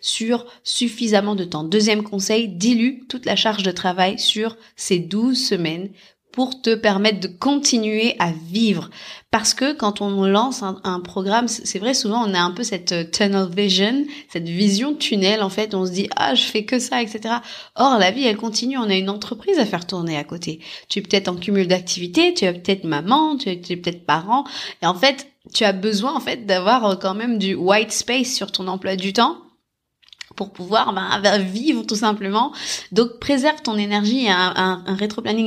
sur 0.00 0.46
suffisamment 0.62 1.34
de 1.34 1.44
temps. 1.44 1.64
Deuxième 1.64 2.02
conseil, 2.02 2.48
dilue 2.48 3.06
toute 3.08 3.26
la 3.26 3.36
charge 3.36 3.62
de 3.62 3.70
travail 3.70 4.18
sur 4.18 4.56
ces 4.76 4.98
12 4.98 5.48
semaines 5.48 5.90
pour 6.36 6.60
te 6.60 6.74
permettre 6.74 7.18
de 7.20 7.28
continuer 7.28 8.14
à 8.18 8.30
vivre. 8.30 8.90
Parce 9.30 9.54
que 9.54 9.72
quand 9.72 10.02
on 10.02 10.26
lance 10.26 10.62
un, 10.62 11.00
programme, 11.00 11.48
c'est 11.48 11.78
vrai, 11.78 11.94
souvent 11.94 12.28
on 12.28 12.34
a 12.34 12.38
un 12.38 12.50
peu 12.50 12.62
cette 12.62 12.92
euh, 12.92 13.04
tunnel 13.10 13.48
vision, 13.48 14.04
cette 14.28 14.46
vision 14.46 14.94
tunnel, 14.94 15.42
en 15.42 15.48
fait, 15.48 15.74
on 15.74 15.86
se 15.86 15.92
dit, 15.92 16.10
ah, 16.14 16.34
je 16.34 16.42
fais 16.42 16.66
que 16.66 16.78
ça, 16.78 17.00
etc. 17.00 17.36
Or, 17.74 17.98
la 17.98 18.10
vie, 18.10 18.24
elle 18.24 18.36
continue, 18.36 18.76
on 18.76 18.82
a 18.82 18.94
une 18.94 19.08
entreprise 19.08 19.58
à 19.58 19.64
faire 19.64 19.86
tourner 19.86 20.18
à 20.18 20.24
côté. 20.24 20.60
Tu 20.90 20.98
es 20.98 21.02
peut-être 21.02 21.28
en 21.28 21.36
cumul 21.36 21.66
d'activités, 21.66 22.34
tu 22.34 22.44
es 22.44 22.52
peut-être 22.52 22.84
maman, 22.84 23.38
tu 23.38 23.48
es, 23.48 23.52
es 23.70 23.76
peut-être 23.76 24.04
parent, 24.04 24.44
et 24.82 24.86
en 24.86 24.94
fait, 24.94 25.28
tu 25.54 25.64
as 25.64 25.72
besoin, 25.72 26.14
en 26.14 26.20
fait, 26.20 26.44
d'avoir 26.44 26.84
euh, 26.84 26.96
quand 26.96 27.14
même 27.14 27.38
du 27.38 27.54
white 27.54 27.92
space 27.92 28.34
sur 28.34 28.52
ton 28.52 28.68
emploi 28.68 28.96
du 28.96 29.14
temps 29.14 29.38
pour 30.36 30.52
pouvoir 30.52 30.92
ben, 30.92 31.38
vivre 31.38 31.84
tout 31.84 31.96
simplement. 31.96 32.52
Donc 32.92 33.18
préserve 33.18 33.62
ton 33.62 33.76
énergie. 33.76 34.28
Un, 34.28 34.82
un, 34.86 34.96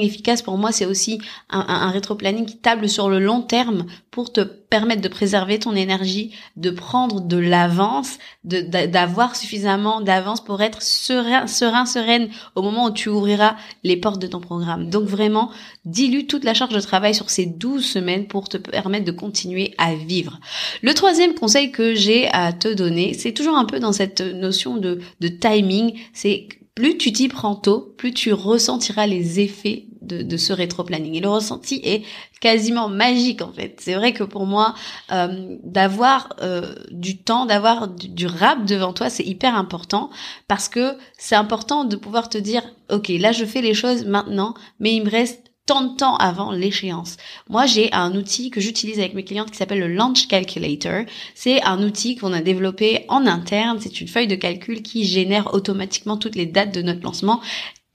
efficace 0.01 0.41
pour 0.41 0.57
moi, 0.57 0.71
c'est 0.71 0.85
aussi 0.85 1.19
un, 1.49 1.65
un 1.67 1.89
rétro-planning 1.91 2.45
qui 2.45 2.57
table 2.57 2.89
sur 2.89 3.09
le 3.09 3.19
long 3.19 3.41
terme 3.41 3.85
pour 4.11 4.33
te 4.33 4.41
permettre 4.41 5.01
de 5.01 5.07
préserver 5.07 5.59
ton 5.59 5.75
énergie, 5.75 6.31
de 6.55 6.69
prendre 6.69 7.21
de 7.21 7.37
l'avance, 7.37 8.17
d'avoir 8.43 9.35
suffisamment 9.35 10.01
d'avance 10.01 10.43
pour 10.43 10.61
être 10.61 10.81
serein, 10.81 11.47
serein, 11.47 11.85
sereine 11.85 12.29
au 12.55 12.61
moment 12.61 12.85
où 12.85 12.91
tu 12.91 13.09
ouvriras 13.09 13.55
les 13.83 13.97
portes 13.97 14.21
de 14.21 14.27
ton 14.27 14.39
programme. 14.39 14.89
Donc 14.89 15.05
vraiment, 15.05 15.49
dilue 15.85 16.27
toute 16.27 16.43
la 16.43 16.53
charge 16.53 16.73
de 16.73 16.79
travail 16.79 17.15
sur 17.15 17.29
ces 17.29 17.47
12 17.47 17.83
semaines 17.83 18.27
pour 18.27 18.47
te 18.47 18.57
permettre 18.57 19.05
de 19.05 19.11
continuer 19.11 19.73
à 19.79 19.95
vivre. 19.95 20.39
Le 20.83 20.93
troisième 20.93 21.33
conseil 21.33 21.71
que 21.71 21.95
j'ai 21.95 22.27
à 22.31 22.53
te 22.53 22.71
donner, 22.71 23.13
c'est 23.15 23.33
toujours 23.33 23.57
un 23.57 23.65
peu 23.65 23.79
dans 23.79 23.93
cette 23.93 24.21
notion 24.21 24.77
de, 24.79 25.27
timing, 25.27 25.99
c'est 26.13 26.47
plus 26.75 26.97
tu 26.97 27.11
t'y 27.11 27.27
prends 27.27 27.55
tôt, 27.55 27.93
plus 27.97 28.13
tu 28.13 28.33
ressentiras 28.33 29.05
les 29.05 29.39
effets 29.39 29.85
de, 30.01 30.37
ce 30.37 30.53
rétro-planning. 30.53 31.15
Et 31.15 31.19
le 31.19 31.29
ressenti 31.29 31.81
est 31.83 32.03
quasiment 32.41 32.89
magique 32.89 33.41
en 33.41 33.51
fait. 33.51 33.75
C'est 33.79 33.93
vrai 33.93 34.13
que 34.13 34.23
pour 34.23 34.45
moi, 34.45 34.73
euh, 35.11 35.57
d'avoir 35.63 36.33
euh, 36.41 36.73
du 36.89 37.17
temps, 37.17 37.45
d'avoir 37.45 37.87
du, 37.87 38.25
rap 38.25 38.65
devant 38.65 38.93
toi, 38.93 39.09
c'est 39.09 39.25
hyper 39.25 39.55
important 39.55 40.09
parce 40.47 40.67
que 40.67 40.95
c'est 41.17 41.35
important 41.35 41.83
de 41.83 41.95
pouvoir 41.95 42.29
te 42.29 42.37
dire, 42.37 42.63
ok, 42.89 43.09
là 43.09 43.31
je 43.31 43.45
fais 43.45 43.61
les 43.61 43.73
choses 43.73 44.05
maintenant, 44.05 44.53
mais 44.79 44.95
il 44.95 45.03
me 45.03 45.09
reste 45.09 45.48
tant 45.69 45.83
de 45.83 45.95
temps 45.95 46.15
avant 46.15 46.51
l'échéance. 46.51 47.17
Moi, 47.47 47.67
j'ai 47.67 47.93
un 47.93 48.15
outil 48.15 48.49
que 48.49 48.59
j'utilise 48.59 48.97
avec 48.97 49.13
mes 49.13 49.23
clientes 49.23 49.51
qui 49.51 49.57
s'appelle 49.57 49.79
le 49.79 49.87
Launch 49.87 50.27
Calculator. 50.27 51.03
C'est 51.35 51.61
un 51.61 51.83
outil 51.83 52.15
qu'on 52.15 52.33
a 52.33 52.41
développé 52.41 53.05
en 53.07 53.27
interne. 53.27 53.77
C'est 53.79 54.01
une 54.01 54.07
feuille 54.07 54.25
de 54.25 54.33
calcul 54.33 54.81
qui 54.81 55.05
génère 55.05 55.53
automatiquement 55.53 56.17
toutes 56.17 56.35
les 56.35 56.47
dates 56.47 56.73
de 56.73 56.81
notre 56.81 57.03
lancement 57.03 57.39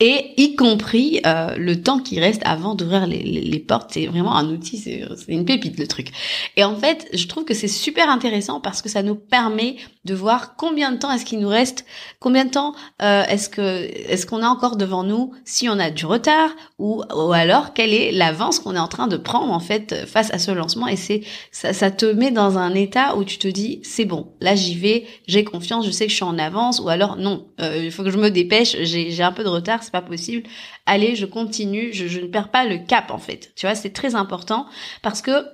et 0.00 0.34
y 0.36 0.56
compris 0.56 1.20
euh, 1.24 1.54
le 1.56 1.80
temps 1.80 2.00
qui 2.00 2.18
reste 2.18 2.42
avant 2.44 2.74
d'ouvrir 2.74 3.06
les, 3.06 3.22
les, 3.22 3.58
portes. 3.60 3.90
C'est 3.92 4.06
vraiment 4.06 4.34
un 4.36 4.48
outil, 4.50 4.76
c'est 4.76 5.06
une 5.28 5.44
pépite 5.44 5.78
le 5.78 5.86
truc. 5.86 6.08
Et 6.56 6.64
en 6.64 6.74
fait, 6.76 7.08
je 7.12 7.26
trouve 7.28 7.44
que 7.44 7.54
c'est 7.54 7.68
super 7.68 8.10
intéressant 8.10 8.60
parce 8.60 8.82
que 8.82 8.88
ça 8.88 9.04
nous 9.04 9.14
permet 9.14 9.76
de 10.04 10.14
voir 10.14 10.56
combien 10.56 10.90
de 10.90 10.98
temps 10.98 11.12
est-ce 11.12 11.24
qu'il 11.24 11.38
nous 11.38 11.48
reste, 11.48 11.86
combien 12.18 12.44
de 12.44 12.50
temps 12.50 12.74
euh, 13.02 13.22
est-ce 13.24 13.48
que 13.48 13.62
est-ce 13.62 14.26
qu'on 14.26 14.42
a 14.42 14.48
encore 14.48 14.76
devant 14.76 15.04
nous, 15.04 15.32
si 15.44 15.68
on 15.68 15.78
a 15.78 15.90
du 15.90 16.06
retard 16.06 16.50
ou, 16.78 17.02
ou 17.14 17.32
alors 17.32 17.72
quelle 17.72 17.94
est 17.94 18.10
l'avance 18.10 18.58
qu'on 18.58 18.74
est 18.74 18.80
en 18.80 18.88
train 18.88 19.06
de 19.06 19.16
prendre 19.16 19.52
en 19.52 19.60
fait 19.60 20.06
face 20.06 20.32
à 20.34 20.38
ce 20.38 20.50
lancement. 20.50 20.88
Et 20.88 20.96
c'est 20.96 21.22
ça, 21.52 21.72
ça 21.72 21.92
te 21.92 22.06
met 22.06 22.32
dans 22.32 22.58
un 22.58 22.74
état 22.74 23.16
où 23.16 23.24
tu 23.24 23.38
te 23.38 23.48
dis 23.48 23.80
c'est 23.84 24.04
bon, 24.04 24.32
là 24.40 24.56
j'y 24.56 24.74
vais, 24.74 25.06
j'ai 25.28 25.44
confiance, 25.44 25.86
je 25.86 25.92
sais 25.92 26.06
que 26.06 26.10
je 26.10 26.16
suis 26.16 26.24
en 26.24 26.38
avance, 26.38 26.80
ou 26.80 26.88
alors 26.88 27.16
non, 27.16 27.46
euh, 27.60 27.80
il 27.84 27.92
faut 27.92 28.02
que 28.02 28.10
je 28.10 28.18
me 28.18 28.30
dépêche, 28.30 28.76
j'ai 28.82 29.22
un 29.22 29.32
peu 29.32 29.44
de 29.44 29.48
retard 29.48 29.83
c'est 29.84 29.92
pas 29.92 30.02
possible. 30.02 30.42
Allez, 30.86 31.14
je 31.14 31.26
continue, 31.26 31.92
je, 31.92 32.20
ne 32.20 32.26
perds 32.26 32.50
pas 32.50 32.64
le 32.64 32.78
cap 32.78 33.10
en 33.10 33.18
fait. 33.18 33.52
Tu 33.56 33.66
vois, 33.66 33.74
c'est 33.74 33.92
très 33.92 34.14
important 34.14 34.66
parce 35.02 35.22
que 35.22 35.44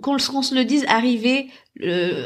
qu'on 0.00 0.18
se 0.18 0.54
le 0.54 0.64
dise, 0.64 0.86
arriver 0.88 1.48
euh, 1.82 2.24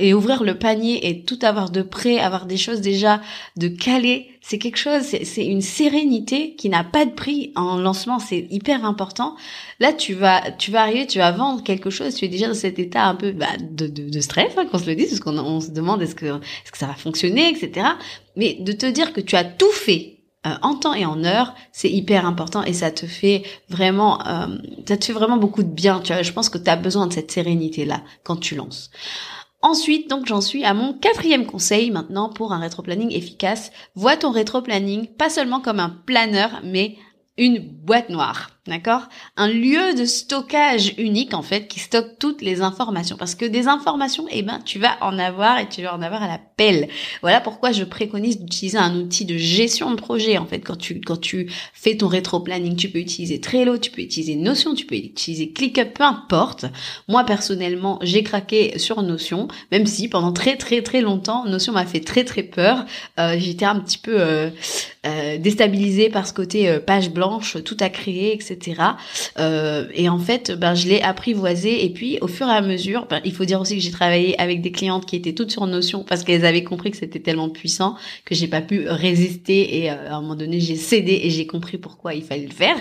et 0.00 0.12
ouvrir 0.12 0.42
le 0.42 0.58
panier 0.58 1.08
et 1.08 1.24
tout 1.24 1.38
avoir 1.42 1.70
de 1.70 1.82
prêt, 1.82 2.18
avoir 2.18 2.46
des 2.46 2.56
choses 2.56 2.80
déjà 2.80 3.20
de 3.56 3.68
calé, 3.68 4.28
c'est 4.40 4.58
quelque 4.58 4.76
chose, 4.76 5.02
c'est 5.02 5.46
une 5.46 5.60
sérénité 5.60 6.56
qui 6.56 6.68
n'a 6.68 6.82
pas 6.82 7.04
de 7.04 7.12
prix 7.12 7.52
en 7.54 7.78
lancement, 7.78 8.18
c'est 8.18 8.48
hyper 8.50 8.84
important. 8.84 9.36
Là, 9.78 9.92
tu 9.92 10.14
vas, 10.14 10.50
tu 10.52 10.72
vas 10.72 10.82
arriver, 10.82 11.06
tu 11.06 11.18
vas 11.18 11.30
vendre 11.30 11.62
quelque 11.62 11.90
chose, 11.90 12.14
tu 12.14 12.24
es 12.24 12.28
déjà 12.28 12.48
dans 12.48 12.54
cet 12.54 12.80
état 12.80 13.04
un 13.04 13.14
peu 13.14 13.30
bah, 13.30 13.46
de, 13.60 13.86
de, 13.86 14.08
de, 14.08 14.20
stress, 14.20 14.52
hein, 14.56 14.66
qu'on 14.66 14.78
se 14.78 14.86
le 14.86 14.96
dise, 14.96 15.10
parce 15.10 15.20
qu'on 15.20 15.38
on 15.38 15.60
se 15.60 15.70
demande 15.70 16.02
est-ce 16.02 16.16
que, 16.16 16.26
est-ce 16.26 16.72
que 16.72 16.78
ça 16.78 16.86
va 16.86 16.94
fonctionner, 16.94 17.50
etc. 17.50 17.86
Mais 18.34 18.54
de 18.60 18.72
te 18.72 18.86
dire 18.86 19.12
que 19.12 19.20
tu 19.20 19.36
as 19.36 19.44
tout 19.44 19.72
fait 19.72 20.19
euh, 20.46 20.54
en 20.62 20.74
temps 20.74 20.94
et 20.94 21.04
en 21.04 21.22
heure, 21.24 21.54
c'est 21.70 21.90
hyper 21.90 22.24
important 22.24 22.62
et 22.64 22.72
ça 22.72 22.90
te 22.90 23.06
fait 23.06 23.42
vraiment, 23.68 24.26
euh, 24.26 24.56
ça 24.88 24.96
te 24.96 25.04
fait 25.04 25.12
vraiment 25.12 25.36
beaucoup 25.36 25.62
de 25.62 25.68
bien. 25.68 26.00
Tu 26.00 26.12
vois, 26.12 26.22
je 26.22 26.32
pense 26.32 26.48
que 26.48 26.56
tu 26.56 26.70
as 26.70 26.76
besoin 26.76 27.06
de 27.06 27.12
cette 27.12 27.30
sérénité 27.30 27.84
là 27.84 28.02
quand 28.24 28.36
tu 28.36 28.54
lances. 28.54 28.90
Ensuite, 29.62 30.08
donc 30.08 30.26
j'en 30.26 30.40
suis 30.40 30.64
à 30.64 30.72
mon 30.72 30.94
quatrième 30.94 31.44
conseil 31.44 31.90
maintenant 31.90 32.30
pour 32.30 32.54
un 32.54 32.58
rétro-planning 32.58 33.12
efficace. 33.12 33.70
Vois 33.94 34.16
ton 34.16 34.30
rétro-planning 34.30 35.08
pas 35.08 35.28
seulement 35.28 35.60
comme 35.60 35.80
un 35.80 35.90
planeur, 36.06 36.62
mais 36.64 36.96
une 37.36 37.58
boîte 37.58 38.08
noire. 38.08 38.50
D'accord? 38.70 39.08
Un 39.36 39.48
lieu 39.48 39.94
de 39.98 40.04
stockage 40.04 40.94
unique 40.96 41.34
en 41.34 41.42
fait 41.42 41.66
qui 41.66 41.80
stocke 41.80 42.20
toutes 42.20 42.40
les 42.40 42.62
informations 42.62 43.16
parce 43.16 43.34
que 43.34 43.44
des 43.44 43.66
informations 43.66 44.26
eh 44.30 44.42
ben 44.42 44.60
tu 44.64 44.78
vas 44.78 44.96
en 45.00 45.18
avoir 45.18 45.58
et 45.58 45.68
tu 45.68 45.82
vas 45.82 45.92
en 45.92 46.00
avoir 46.02 46.22
à 46.22 46.28
la 46.28 46.38
pelle. 46.56 46.88
Voilà 47.20 47.40
pourquoi 47.40 47.72
je 47.72 47.82
préconise 47.82 48.38
d'utiliser 48.38 48.78
un 48.78 48.94
outil 48.94 49.24
de 49.24 49.36
gestion 49.36 49.90
de 49.90 49.96
projet 49.96 50.38
en 50.38 50.46
fait 50.46 50.60
quand 50.60 50.76
tu 50.76 51.00
quand 51.00 51.20
tu 51.20 51.50
fais 51.74 51.96
ton 51.96 52.06
rétro 52.06 52.38
planning, 52.38 52.76
tu 52.76 52.88
peux 52.88 53.00
utiliser 53.00 53.40
Trello, 53.40 53.76
tu 53.76 53.90
peux 53.90 54.02
utiliser 54.02 54.36
Notion, 54.36 54.74
tu 54.74 54.86
peux 54.86 54.94
utiliser 54.94 55.50
ClickUp, 55.50 55.92
peu 55.94 56.04
importe. 56.04 56.66
Moi 57.08 57.24
personnellement, 57.24 57.98
j'ai 58.02 58.22
craqué 58.22 58.78
sur 58.78 59.02
Notion 59.02 59.48
même 59.72 59.86
si 59.86 60.06
pendant 60.06 60.32
très 60.32 60.56
très 60.56 60.80
très 60.82 61.00
longtemps 61.00 61.44
Notion 61.44 61.72
m'a 61.72 61.86
fait 61.86 62.04
très 62.04 62.22
très 62.22 62.44
peur. 62.44 62.84
Euh, 63.18 63.34
j'étais 63.36 63.64
un 63.64 63.80
petit 63.80 63.98
peu 63.98 64.20
euh, 64.20 64.50
euh, 65.06 65.38
déstabilisée 65.38 66.08
par 66.08 66.24
ce 66.24 66.32
côté 66.32 66.78
page 66.86 67.10
blanche, 67.10 67.56
tout 67.64 67.76
à 67.80 67.88
créer, 67.88 68.32
etc. 68.34 68.59
Euh, 69.38 69.86
et 69.94 70.08
en 70.08 70.18
fait, 70.18 70.52
ben, 70.52 70.74
je 70.74 70.88
l'ai 70.88 71.00
apprivoisé. 71.02 71.84
Et 71.84 71.90
puis, 71.90 72.18
au 72.20 72.28
fur 72.28 72.46
et 72.48 72.52
à 72.52 72.60
mesure, 72.60 73.06
ben, 73.06 73.20
il 73.24 73.32
faut 73.32 73.44
dire 73.44 73.60
aussi 73.60 73.76
que 73.76 73.82
j'ai 73.82 73.90
travaillé 73.90 74.40
avec 74.40 74.60
des 74.60 74.72
clientes 74.72 75.06
qui 75.06 75.16
étaient 75.16 75.32
toutes 75.32 75.50
sur 75.50 75.66
Notion 75.66 76.04
parce 76.04 76.24
qu'elles 76.24 76.44
avaient 76.44 76.64
compris 76.64 76.90
que 76.90 76.96
c'était 76.96 77.20
tellement 77.20 77.48
puissant 77.48 77.96
que 78.24 78.34
j'ai 78.34 78.48
pas 78.48 78.60
pu 78.60 78.88
résister. 78.88 79.78
Et 79.78 79.90
euh, 79.90 80.10
à 80.10 80.16
un 80.16 80.20
moment 80.20 80.36
donné, 80.36 80.60
j'ai 80.60 80.76
cédé 80.76 81.20
et 81.24 81.30
j'ai 81.30 81.46
compris 81.46 81.78
pourquoi 81.78 82.14
il 82.14 82.22
fallait 82.22 82.46
le 82.46 82.52
faire. 82.52 82.76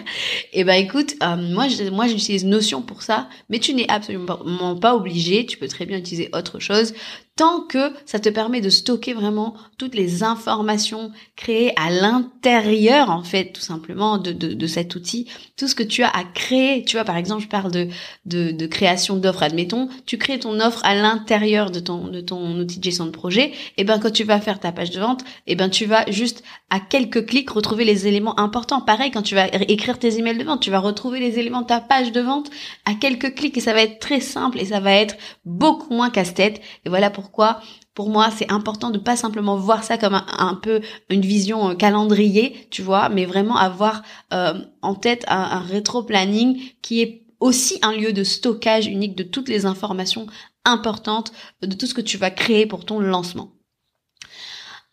Et 0.54 0.64
ben, 0.64 0.74
écoute, 0.74 1.16
euh, 1.24 1.36
moi, 1.36 1.68
moi, 1.92 2.08
j'utilise 2.08 2.46
Notion 2.46 2.82
pour 2.82 3.02
ça, 3.02 3.30
mais 3.50 3.60
tu 3.60 3.74
n'es 3.74 3.90
absolument 3.90 4.76
pas 4.76 4.96
obligé. 4.96 5.46
Tu 5.46 5.58
peux 5.58 5.68
très 5.68 5.86
bien 5.86 5.98
utiliser 5.98 6.30
autre 6.34 6.60
chose 6.60 6.94
tant 7.40 7.62
que 7.62 7.94
ça 8.06 8.20
te 8.20 8.28
permet 8.28 8.60
de 8.60 8.70
stocker 8.70 9.14
vraiment 9.14 9.54
toutes 9.78 9.96
les 9.96 10.24
informations 10.24 11.14
créées 11.38 11.72
à 11.78 11.90
l'intérieur, 11.90 13.10
en 13.10 13.24
fait, 13.24 13.54
tout 13.54 13.62
simplement, 13.62 14.18
de, 14.18 14.34
de, 14.34 14.52
de, 14.52 14.68
cet 14.68 14.94
outil, 14.96 15.26
tout 15.56 15.70
ce 15.70 15.74
que 15.74 15.84
tu 15.84 16.04
as 16.04 16.10
à 16.10 16.26
créer. 16.26 16.84
Tu 16.84 16.98
vois, 16.98 17.06
par 17.06 17.16
exemple, 17.16 17.42
je 17.42 17.48
parle 17.48 17.72
de, 17.72 17.88
de, 18.26 18.52
de 18.52 18.68
création 18.68 19.16
d'offres. 19.16 19.44
Admettons, 19.44 19.88
tu 20.06 20.18
crées 20.18 20.38
ton 20.38 20.60
offre 20.60 20.84
à 20.84 20.96
l'intérieur 20.96 21.72
de 21.72 21.80
ton, 21.80 22.10
de 22.10 22.20
ton 22.20 22.60
outil 22.60 22.80
de 22.80 22.84
gestion 22.84 23.06
de 23.06 23.12
projet. 23.12 23.54
Et 23.78 23.86
ben, 23.86 24.00
quand 24.00 24.12
tu 24.12 24.26
vas 24.26 24.42
faire 24.42 24.60
ta 24.60 24.74
page 24.74 24.92
de 24.92 25.00
vente, 25.00 25.24
et 25.48 25.56
ben, 25.56 25.70
tu 25.70 25.86
vas 25.86 26.04
juste 26.12 26.44
à 26.70 26.82
quelques 26.82 27.26
clics 27.26 27.50
retrouver 27.50 27.86
les 27.86 28.06
éléments 28.06 28.38
importants. 28.38 28.82
Pareil, 28.82 29.12
quand 29.12 29.22
tu 29.22 29.36
vas 29.36 29.48
écrire 29.70 29.98
tes 29.98 30.20
emails 30.20 30.38
de 30.38 30.44
vente, 30.44 30.62
tu 30.62 30.72
vas 30.72 30.80
retrouver 30.80 31.22
les 31.22 31.40
éléments 31.40 31.62
de 31.62 31.68
ta 31.68 31.80
page 31.80 32.12
de 32.12 32.20
vente 32.20 32.52
à 32.84 32.96
quelques 32.96 33.34
clics 33.34 33.58
et 33.58 33.62
ça 33.62 33.72
va 33.72 33.82
être 33.82 34.00
très 34.00 34.20
simple 34.20 34.60
et 34.60 34.66
ça 34.66 34.82
va 34.82 34.92
être 34.92 35.16
beaucoup 35.46 35.94
moins 35.94 36.10
casse-tête. 36.10 36.60
Et 36.86 36.90
voilà 36.90 37.10
pour 37.10 37.29
pourquoi 37.30 37.62
pour 37.94 38.10
moi, 38.10 38.30
c'est 38.32 38.50
important 38.50 38.92
de 38.92 38.98
pas 38.98 39.16
simplement 39.16 39.58
voir 39.58 39.84
ça 39.84 39.98
comme 39.98 40.14
un, 40.14 40.56
peu 40.56 40.82
une 41.10 41.22
vision 41.22 41.70
euh, 41.70 41.76
calendrier, 41.76 42.68
tu 42.72 42.82
vois, 42.82 43.10
mais 43.10 43.26
vraiment 43.26 43.58
avoir 43.58 44.04
euh, 44.34 44.54
en 44.82 44.96
tête 44.96 45.26
un, 45.28 45.60
rétro-planning 45.60 46.62
qui 46.82 47.02
est 47.02 47.26
aussi 47.40 47.78
un 47.82 47.92
lieu 47.92 48.14
de 48.14 48.24
stockage 48.24 48.88
unique 48.88 49.16
de 49.16 49.24
toutes 49.24 49.50
les 49.50 49.66
informations 49.66 50.28
importantes 50.64 51.34
de 51.62 51.76
tout 51.76 51.86
ce 51.86 51.94
que 51.94 52.02
tu 52.02 52.18
vas 52.18 52.32
créer 52.32 52.66
pour 52.66 52.86
ton 52.86 53.00
lancement. 53.00 53.52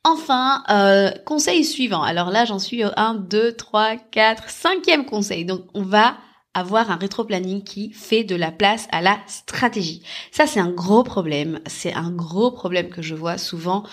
Enfin, 0.05 0.65
euh, 0.69 1.11
conseil 1.25 1.65
suivant. 1.65 2.03
Alors 2.03 2.31
là, 2.31 2.45
j'en 2.45 2.59
suis 2.59 2.85
au 2.85 2.91
1, 2.97 3.15
2, 3.15 3.53
3, 3.53 3.97
4, 4.11 4.51
cinquième 4.51 5.07
conseil. 5.07 5.45
Donc, 5.45 5.63
on 5.75 5.83
va 5.83 6.17
avoir 6.57 6.91
un 6.91 6.97
rétro-planning 6.97 7.63
qui 7.63 7.91
fait 7.91 8.25
de 8.25 8.35
la 8.35 8.51
place 8.51 8.89
à 8.91 9.03
la 9.03 9.19
stratégie. 9.27 10.03
Ça, 10.31 10.47
c'est 10.47 10.61
un 10.61 10.71
gros 10.71 11.03
problème. 11.03 11.61
C'est 11.67 11.93
un 11.93 12.11
gros 12.11 12.51
problème 12.51 12.89
que 12.89 13.03
je 13.03 13.15
vois 13.15 13.37
souvent 13.37 13.85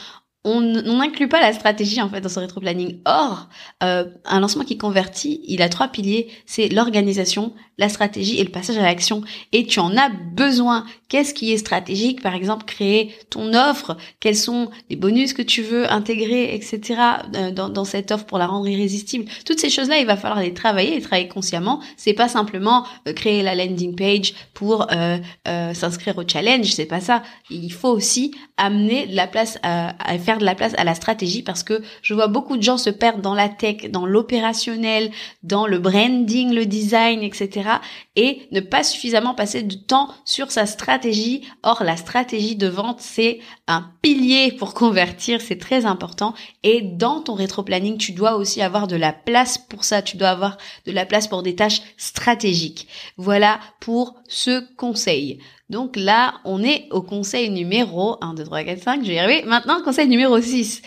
on 0.45 0.59
n'inclut 0.59 1.29
pas 1.29 1.39
la 1.39 1.53
stratégie 1.53 2.01
en 2.01 2.09
fait 2.09 2.19
dans 2.19 2.29
son 2.29 2.41
rétro-planning. 2.41 2.99
Or, 3.05 3.47
euh, 3.81 4.05
un 4.25 4.41
lancement 4.41 4.65
qui 4.65 4.77
convertit, 4.77 5.41
il 5.47 5.61
a 5.61 5.69
trois 5.69 5.87
piliers, 5.87 6.27
c'est 6.45 6.67
l'organisation, 6.67 7.53
la 7.77 7.87
stratégie 7.87 8.39
et 8.39 8.43
le 8.43 8.51
passage 8.51 8.77
à 8.77 8.81
l'action. 8.81 9.21
Et 9.53 9.65
tu 9.65 9.79
en 9.79 9.95
as 9.95 10.09
besoin. 10.09 10.85
Qu'est-ce 11.07 11.33
qui 11.33 11.53
est 11.53 11.57
stratégique? 11.57 12.21
Par 12.21 12.35
exemple, 12.35 12.65
créer 12.65 13.13
ton 13.29 13.53
offre, 13.53 13.95
quels 14.19 14.35
sont 14.35 14.69
les 14.89 14.95
bonus 14.95 15.33
que 15.33 15.41
tu 15.41 15.61
veux 15.61 15.91
intégrer, 15.91 16.53
etc. 16.53 16.81
Euh, 17.35 17.51
dans, 17.51 17.69
dans 17.69 17.85
cette 17.85 18.11
offre 18.11 18.25
pour 18.25 18.37
la 18.37 18.47
rendre 18.47 18.67
irrésistible? 18.67 19.25
Toutes 19.45 19.59
ces 19.59 19.69
choses-là, 19.69 19.99
il 19.99 20.05
va 20.05 20.17
falloir 20.17 20.41
les 20.41 20.53
travailler, 20.53 20.95
les 20.95 21.01
travailler 21.01 21.29
consciemment. 21.29 21.79
C'est 21.95 22.13
pas 22.13 22.27
simplement 22.27 22.85
euh, 23.07 23.13
créer 23.13 23.43
la 23.43 23.55
landing 23.55 23.95
page 23.95 24.33
pour 24.53 24.87
s'inscrire 25.45 26.17
au 26.17 26.23
challenge, 26.27 26.71
c'est 26.73 26.85
pas 26.85 26.99
ça. 26.99 27.23
Il 27.49 27.71
faut 27.71 27.89
aussi 27.89 28.33
amener 28.57 29.07
de 29.07 29.15
la 29.15 29.27
place 29.27 29.57
à 29.63 30.17
faire 30.19 30.32
de 30.39 30.45
la 30.45 30.55
place 30.55 30.73
à 30.77 30.83
la 30.83 30.95
stratégie 30.95 31.43
parce 31.43 31.63
que 31.63 31.81
je 32.01 32.13
vois 32.13 32.27
beaucoup 32.27 32.57
de 32.57 32.63
gens 32.63 32.77
se 32.77 32.89
perdre 32.89 33.21
dans 33.21 33.33
la 33.33 33.49
tech, 33.49 33.89
dans 33.89 34.05
l'opérationnel, 34.05 35.11
dans 35.43 35.67
le 35.67 35.79
branding, 35.79 36.53
le 36.53 36.65
design, 36.65 37.23
etc. 37.23 37.69
et 38.15 38.47
ne 38.51 38.59
pas 38.59 38.83
suffisamment 38.83 39.33
passer 39.33 39.63
du 39.63 39.81
temps 39.81 40.09
sur 40.25 40.51
sa 40.51 40.65
stratégie. 40.65 41.41
Or, 41.63 41.83
la 41.83 41.97
stratégie 41.97 42.55
de 42.55 42.67
vente, 42.67 43.01
c'est 43.01 43.39
un 43.67 43.89
pilier 44.01 44.51
pour 44.51 44.73
convertir, 44.83 45.41
c'est 45.41 45.59
très 45.59 45.85
important. 45.85 46.33
Et 46.63 46.81
dans 46.81 47.21
ton 47.21 47.33
rétro-planning, 47.33 47.97
tu 47.97 48.11
dois 48.11 48.35
aussi 48.35 48.61
avoir 48.61 48.87
de 48.87 48.95
la 48.95 49.13
place 49.13 49.57
pour 49.57 49.83
ça. 49.83 50.01
Tu 50.01 50.17
dois 50.17 50.29
avoir 50.29 50.57
de 50.85 50.91
la 50.91 51.05
place 51.05 51.27
pour 51.27 51.43
des 51.43 51.55
tâches 51.55 51.81
stratégiques. 51.97 52.87
Voilà 53.17 53.59
pour 53.79 54.15
ce 54.27 54.63
conseil. 54.75 55.39
Donc 55.73 55.95
là, 55.95 56.35
on 56.45 56.63
est 56.63 56.87
au 56.91 57.01
conseil 57.01 57.49
numéro 57.49 58.17
1, 58.21 58.35
2, 58.35 58.43
3, 58.43 58.63
4, 58.63 58.83
5, 58.83 59.01
je 59.01 59.07
vais 59.07 59.15
y 59.15 59.19
arriver. 59.19 59.43
Maintenant, 59.47 59.81
conseil 59.83 60.07
numéro 60.07 60.39
6. 60.39 60.83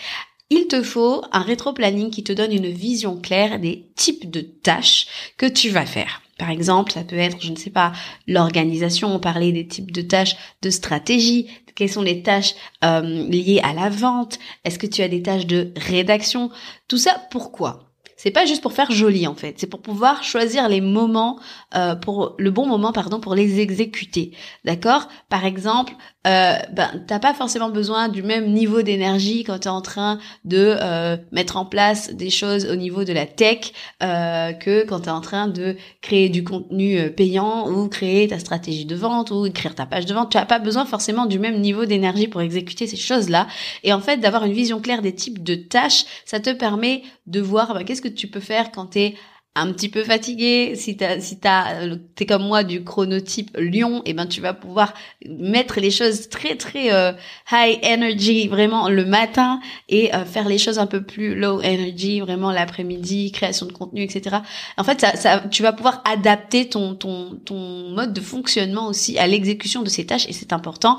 Il 0.50 0.68
te 0.68 0.80
faut 0.80 1.24
un 1.32 1.40
rétro-planning 1.42 2.08
qui 2.08 2.22
te 2.22 2.32
donne 2.32 2.52
une 2.52 2.70
vision 2.70 3.20
claire 3.20 3.58
des 3.58 3.88
types 3.96 4.30
de 4.30 4.42
tâches 4.42 5.08
que 5.38 5.46
tu 5.46 5.70
vas 5.70 5.86
faire. 5.86 6.22
Par 6.38 6.50
exemple, 6.50 6.92
ça 6.92 7.02
peut 7.02 7.18
être, 7.18 7.42
je 7.42 7.50
ne 7.50 7.56
sais 7.56 7.70
pas, 7.70 7.94
l'organisation, 8.28 9.12
on 9.12 9.18
parlait 9.18 9.50
des 9.50 9.66
types 9.66 9.90
de 9.90 10.02
tâches 10.02 10.36
de 10.62 10.70
stratégie, 10.70 11.48
quelles 11.74 11.90
sont 11.90 12.02
les 12.02 12.22
tâches 12.22 12.54
euh, 12.84 13.00
liées 13.00 13.60
à 13.64 13.72
la 13.72 13.88
vente, 13.88 14.38
est-ce 14.64 14.78
que 14.78 14.86
tu 14.86 15.02
as 15.02 15.08
des 15.08 15.22
tâches 15.22 15.46
de 15.46 15.72
rédaction, 15.76 16.50
tout 16.86 16.98
ça, 16.98 17.26
pourquoi? 17.32 17.90
C'est 18.16 18.30
pas 18.30 18.46
juste 18.46 18.62
pour 18.62 18.72
faire 18.72 18.90
joli 18.90 19.26
en 19.26 19.34
fait, 19.34 19.54
c'est 19.58 19.66
pour 19.66 19.82
pouvoir 19.82 20.24
choisir 20.24 20.68
les 20.68 20.80
moments 20.80 21.38
euh, 21.74 21.94
pour 21.94 22.34
le 22.38 22.50
bon 22.50 22.66
moment 22.66 22.92
pardon 22.92 23.20
pour 23.20 23.34
les 23.34 23.60
exécuter. 23.60 24.32
D'accord? 24.64 25.08
Par 25.28 25.44
exemple, 25.44 25.94
euh, 26.26 26.54
ben 26.72 26.90
t'as 27.06 27.18
pas 27.18 27.34
forcément 27.34 27.70
besoin 27.70 28.08
du 28.08 28.22
même 28.22 28.52
niveau 28.52 28.82
d'énergie 28.82 29.44
quand 29.44 29.60
tu 29.60 29.68
es 29.68 29.70
en 29.70 29.80
train 29.80 30.18
de 30.44 30.76
euh, 30.80 31.16
mettre 31.30 31.56
en 31.56 31.64
place 31.64 32.12
des 32.12 32.30
choses 32.30 32.66
au 32.66 32.74
niveau 32.74 33.04
de 33.04 33.12
la 33.12 33.26
tech 33.26 33.72
euh, 34.02 34.52
que 34.52 34.84
quand 34.84 35.00
tu 35.00 35.06
es 35.06 35.12
en 35.12 35.20
train 35.20 35.46
de 35.46 35.76
créer 36.02 36.28
du 36.28 36.42
contenu 36.42 36.98
euh, 36.98 37.10
payant 37.10 37.70
ou 37.70 37.88
créer 37.88 38.28
ta 38.28 38.38
stratégie 38.38 38.86
de 38.86 38.96
vente 38.96 39.30
ou 39.30 39.46
écrire 39.46 39.74
ta 39.74 39.86
page 39.86 40.06
de 40.06 40.14
vente. 40.14 40.32
Tu 40.32 40.38
as 40.38 40.46
pas 40.46 40.58
besoin 40.58 40.84
forcément 40.84 41.26
du 41.26 41.38
même 41.38 41.60
niveau 41.60 41.84
d'énergie 41.84 42.28
pour 42.28 42.40
exécuter 42.40 42.86
ces 42.86 42.96
choses-là. 42.96 43.46
Et 43.84 43.92
en 43.92 44.00
fait, 44.00 44.16
d'avoir 44.18 44.44
une 44.44 44.52
vision 44.52 44.80
claire 44.80 45.02
des 45.02 45.14
types 45.14 45.42
de 45.42 45.54
tâches, 45.54 46.04
ça 46.24 46.40
te 46.40 46.50
permet 46.50 47.02
de 47.26 47.40
voir 47.40 47.74
ben, 47.74 47.84
qu'est-ce 47.84 48.02
que 48.02 48.08
tu 48.08 48.26
peux 48.26 48.40
faire 48.40 48.72
quand 48.72 48.86
tu 48.86 49.00
es 49.00 49.14
un 49.56 49.72
petit 49.72 49.88
peu 49.88 50.04
fatigué, 50.04 50.74
si 50.76 50.96
t'as, 50.96 51.18
si 51.18 51.38
t'as, 51.38 51.80
euh, 51.80 51.96
t'es 52.14 52.26
comme 52.26 52.46
moi 52.46 52.62
du 52.62 52.84
chronotype 52.84 53.56
lion, 53.56 54.02
et 54.04 54.10
eh 54.10 54.12
ben 54.12 54.26
tu 54.26 54.42
vas 54.42 54.52
pouvoir 54.52 54.92
mettre 55.26 55.80
les 55.80 55.90
choses 55.90 56.28
très 56.28 56.56
très 56.56 56.92
euh, 56.92 57.12
high 57.50 57.78
energy 57.82 58.48
vraiment 58.48 58.90
le 58.90 59.06
matin 59.06 59.60
et 59.88 60.14
euh, 60.14 60.26
faire 60.26 60.46
les 60.46 60.58
choses 60.58 60.78
un 60.78 60.86
peu 60.86 61.02
plus 61.02 61.34
low 61.34 61.60
energy 61.62 62.20
vraiment 62.20 62.52
l'après-midi, 62.52 63.32
création 63.32 63.64
de 63.64 63.72
contenu, 63.72 64.02
etc. 64.02 64.36
En 64.76 64.84
fait, 64.84 65.00
ça, 65.00 65.16
ça, 65.16 65.40
tu 65.50 65.62
vas 65.62 65.72
pouvoir 65.72 66.02
adapter 66.04 66.68
ton 66.68 66.94
ton 66.94 67.38
ton 67.44 67.90
mode 67.90 68.12
de 68.12 68.20
fonctionnement 68.20 68.88
aussi 68.88 69.18
à 69.18 69.26
l'exécution 69.26 69.82
de 69.82 69.88
ces 69.88 70.04
tâches 70.04 70.28
et 70.28 70.34
c'est 70.34 70.52
important 70.52 70.96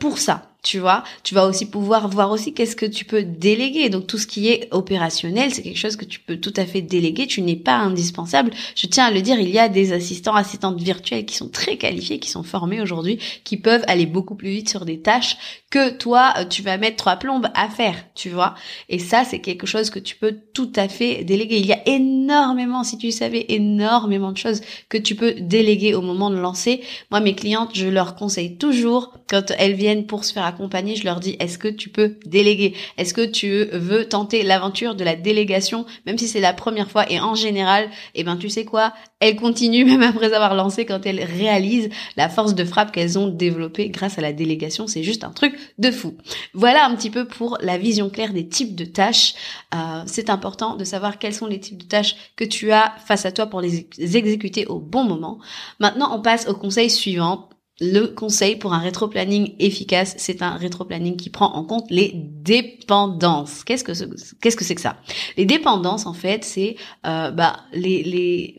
pour 0.00 0.18
ça 0.18 0.50
tu 0.66 0.80
vois. 0.80 1.04
Tu 1.22 1.32
vas 1.32 1.46
aussi 1.46 1.64
pouvoir 1.64 2.08
voir 2.08 2.32
aussi 2.32 2.52
qu'est-ce 2.52 2.74
que 2.74 2.86
tu 2.86 3.04
peux 3.04 3.22
déléguer. 3.22 3.88
Donc 3.88 4.08
tout 4.08 4.18
ce 4.18 4.26
qui 4.26 4.48
est 4.48 4.66
opérationnel, 4.72 5.54
c'est 5.54 5.62
quelque 5.62 5.78
chose 5.78 5.94
que 5.94 6.04
tu 6.04 6.18
peux 6.18 6.38
tout 6.38 6.52
à 6.56 6.66
fait 6.66 6.82
déléguer. 6.82 7.28
Tu 7.28 7.40
n'es 7.40 7.54
pas 7.54 7.76
indispensable. 7.76 8.50
Je 8.74 8.88
tiens 8.88 9.04
à 9.04 9.10
le 9.12 9.22
dire, 9.22 9.38
il 9.38 9.48
y 9.48 9.60
a 9.60 9.68
des 9.68 9.92
assistants, 9.92 10.34
assistantes 10.34 10.80
virtuelles 10.80 11.24
qui 11.24 11.36
sont 11.36 11.48
très 11.48 11.76
qualifiés, 11.76 12.18
qui 12.18 12.30
sont 12.30 12.42
formés 12.42 12.80
aujourd'hui, 12.80 13.20
qui 13.44 13.58
peuvent 13.58 13.84
aller 13.86 14.06
beaucoup 14.06 14.34
plus 14.34 14.50
vite 14.50 14.68
sur 14.68 14.84
des 14.84 14.98
tâches 14.98 15.36
que 15.70 15.90
toi, 15.90 16.34
euh, 16.38 16.44
tu 16.44 16.62
vas 16.62 16.78
mettre 16.78 16.96
trois 16.96 17.16
plombes 17.16 17.46
à 17.54 17.68
faire, 17.68 17.94
tu 18.16 18.30
vois. 18.30 18.56
Et 18.88 18.98
ça, 18.98 19.22
c'est 19.24 19.38
quelque 19.38 19.66
chose 19.66 19.90
que 19.90 20.00
tu 20.00 20.16
peux 20.16 20.36
tout 20.52 20.72
à 20.74 20.88
fait 20.88 21.22
déléguer. 21.22 21.58
Il 21.58 21.66
y 21.66 21.72
a 21.72 21.88
énormément, 21.88 22.82
si 22.82 22.98
tu 22.98 23.12
savais, 23.12 23.46
énormément 23.50 24.32
de 24.32 24.36
choses 24.36 24.62
que 24.88 24.98
tu 24.98 25.14
peux 25.14 25.34
déléguer 25.34 25.94
au 25.94 26.02
moment 26.02 26.30
de 26.30 26.36
lancer. 26.36 26.82
Moi, 27.12 27.20
mes 27.20 27.36
clientes, 27.36 27.70
je 27.74 27.86
leur 27.86 28.16
conseille 28.16 28.56
toujours, 28.56 29.12
quand 29.28 29.52
elles 29.58 29.74
viennent 29.74 30.06
pour 30.06 30.24
se 30.24 30.32
faire 30.32 30.44
je 30.58 31.04
leur 31.04 31.20
dis 31.20 31.36
est-ce 31.40 31.58
que 31.58 31.68
tu 31.68 31.88
peux 31.88 32.16
déléguer? 32.26 32.74
Est-ce 32.98 33.14
que 33.14 33.24
tu 33.24 33.64
veux 33.72 34.08
tenter 34.08 34.42
l'aventure 34.42 34.94
de 34.94 35.04
la 35.04 35.16
délégation? 35.16 35.86
Même 36.06 36.18
si 36.18 36.28
c'est 36.28 36.40
la 36.40 36.52
première 36.52 36.90
fois 36.90 37.10
et 37.10 37.20
en 37.20 37.34
général, 37.34 37.90
eh 38.14 38.24
ben 38.24 38.36
tu 38.36 38.48
sais 38.48 38.64
quoi? 38.64 38.92
Elles 39.20 39.36
continuent 39.36 39.86
même 39.98 40.02
après 40.02 40.32
avoir 40.32 40.54
lancé 40.54 40.86
quand 40.86 41.06
elles 41.06 41.22
réalisent 41.22 41.90
la 42.16 42.28
force 42.28 42.54
de 42.54 42.64
frappe 42.64 42.92
qu'elles 42.92 43.18
ont 43.18 43.28
développée 43.28 43.88
grâce 43.88 44.18
à 44.18 44.22
la 44.22 44.32
délégation, 44.32 44.86
c'est 44.86 45.02
juste 45.02 45.24
un 45.24 45.30
truc 45.30 45.54
de 45.78 45.90
fou. 45.90 46.16
Voilà 46.54 46.86
un 46.86 46.94
petit 46.94 47.10
peu 47.10 47.26
pour 47.26 47.58
la 47.60 47.78
vision 47.78 48.10
claire 48.10 48.32
des 48.32 48.48
types 48.48 48.74
de 48.74 48.84
tâches. 48.84 49.34
Euh, 49.74 50.02
c'est 50.06 50.30
important 50.30 50.76
de 50.76 50.84
savoir 50.84 51.18
quels 51.18 51.34
sont 51.34 51.46
les 51.46 51.60
types 51.60 51.78
de 51.78 51.88
tâches 51.88 52.16
que 52.36 52.44
tu 52.44 52.72
as 52.72 52.94
face 53.06 53.26
à 53.26 53.32
toi 53.32 53.46
pour 53.46 53.60
les 53.60 53.86
exécuter 54.16 54.66
au 54.66 54.78
bon 54.78 55.04
moment. 55.04 55.38
Maintenant, 55.80 56.16
on 56.16 56.20
passe 56.20 56.48
au 56.48 56.54
conseil 56.54 56.90
suivant 56.90 57.48
le 57.78 58.06
conseil 58.06 58.56
pour 58.56 58.72
un 58.72 58.78
rétro-planning 58.78 59.54
efficace, 59.58 60.14
c'est 60.16 60.40
un 60.40 60.56
rétro-planning 60.56 61.16
qui 61.16 61.28
prend 61.28 61.52
en 61.52 61.62
compte 61.62 61.84
les 61.90 62.10
dépendances. 62.14 63.64
Qu'est-ce 63.64 63.84
que 63.84 63.92
c'est 63.92 64.74
que 64.74 64.80
ça? 64.80 64.96
Les 65.36 65.44
dépendances, 65.44 66.06
en 66.06 66.14
fait, 66.14 66.42
c'est 66.42 66.76
euh, 67.06 67.30
bah, 67.30 67.60
les, 67.74 68.54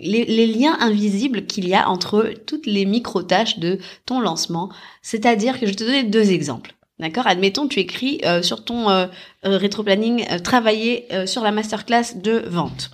liens 0.56 0.78
invisibles 0.80 1.48
qu'il 1.48 1.68
y 1.68 1.74
a 1.74 1.90
entre 1.90 2.32
toutes 2.46 2.68
les 2.68 2.86
micro-tâches 2.86 3.58
de 3.58 3.80
ton 4.06 4.20
lancement. 4.20 4.70
C'est-à-dire 5.02 5.60
que 5.60 5.66
je 5.66 5.72
vais 5.72 5.78
te 5.78 5.84
donner 5.84 6.04
deux 6.04 6.32
exemples. 6.32 6.76
D'accord? 7.00 7.26
Admettons, 7.26 7.68
tu 7.68 7.80
écris 7.80 8.22
euh, 8.24 8.44
sur 8.44 8.66
ton 8.66 8.90
euh, 8.90 9.08
rétro-planning 9.44 10.26
travailler 10.44 11.08
sur 11.26 11.42
la 11.42 11.52
masterclass 11.52 12.16
de 12.16 12.44
vente. 12.48 12.92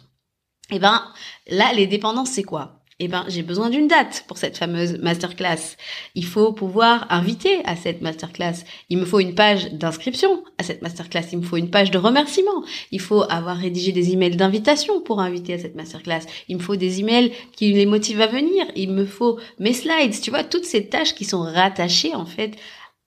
Eh 0.71 0.79
ben 0.79 1.03
là, 1.47 1.73
les 1.73 1.87
dépendances, 1.87 2.29
c'est 2.29 2.43
quoi? 2.43 2.82
Eh 3.03 3.07
ben, 3.09 3.25
j'ai 3.27 3.43
besoin 3.43 3.69
d'une 3.69 3.87
date 3.87 4.23
pour 4.27 4.37
cette 4.37 4.57
fameuse 4.57 4.97
masterclass. 4.99 5.75
Il 6.15 6.25
faut 6.25 6.53
pouvoir 6.53 7.05
inviter 7.09 7.59
à 7.65 7.75
cette 7.75 8.01
masterclass. 8.01 8.63
Il 8.89 8.97
me 8.97 9.05
faut 9.05 9.19
une 9.19 9.35
page 9.35 9.73
d'inscription 9.73 10.43
à 10.57 10.63
cette 10.63 10.81
masterclass. 10.81 11.25
Il 11.33 11.39
me 11.39 11.43
faut 11.43 11.57
une 11.57 11.69
page 11.69 11.91
de 11.91 11.97
remerciement. 11.97 12.63
Il 12.91 13.01
faut 13.01 13.23
avoir 13.23 13.57
rédigé 13.57 13.91
des 13.91 14.13
emails 14.13 14.37
d'invitation 14.37 15.01
pour 15.01 15.19
inviter 15.19 15.53
à 15.55 15.59
cette 15.59 15.75
masterclass. 15.75 16.21
Il 16.47 16.57
me 16.57 16.61
faut 16.61 16.77
des 16.77 17.01
emails 17.01 17.33
qui 17.55 17.73
les 17.73 17.85
motivent 17.85 18.21
à 18.21 18.27
venir. 18.27 18.65
Il 18.75 18.91
me 18.91 19.05
faut 19.05 19.37
mes 19.59 19.73
slides. 19.73 20.19
Tu 20.21 20.29
vois, 20.29 20.45
toutes 20.45 20.65
ces 20.65 20.87
tâches 20.87 21.13
qui 21.13 21.25
sont 21.25 21.41
rattachées, 21.41 22.15
en 22.15 22.25
fait, 22.25 22.55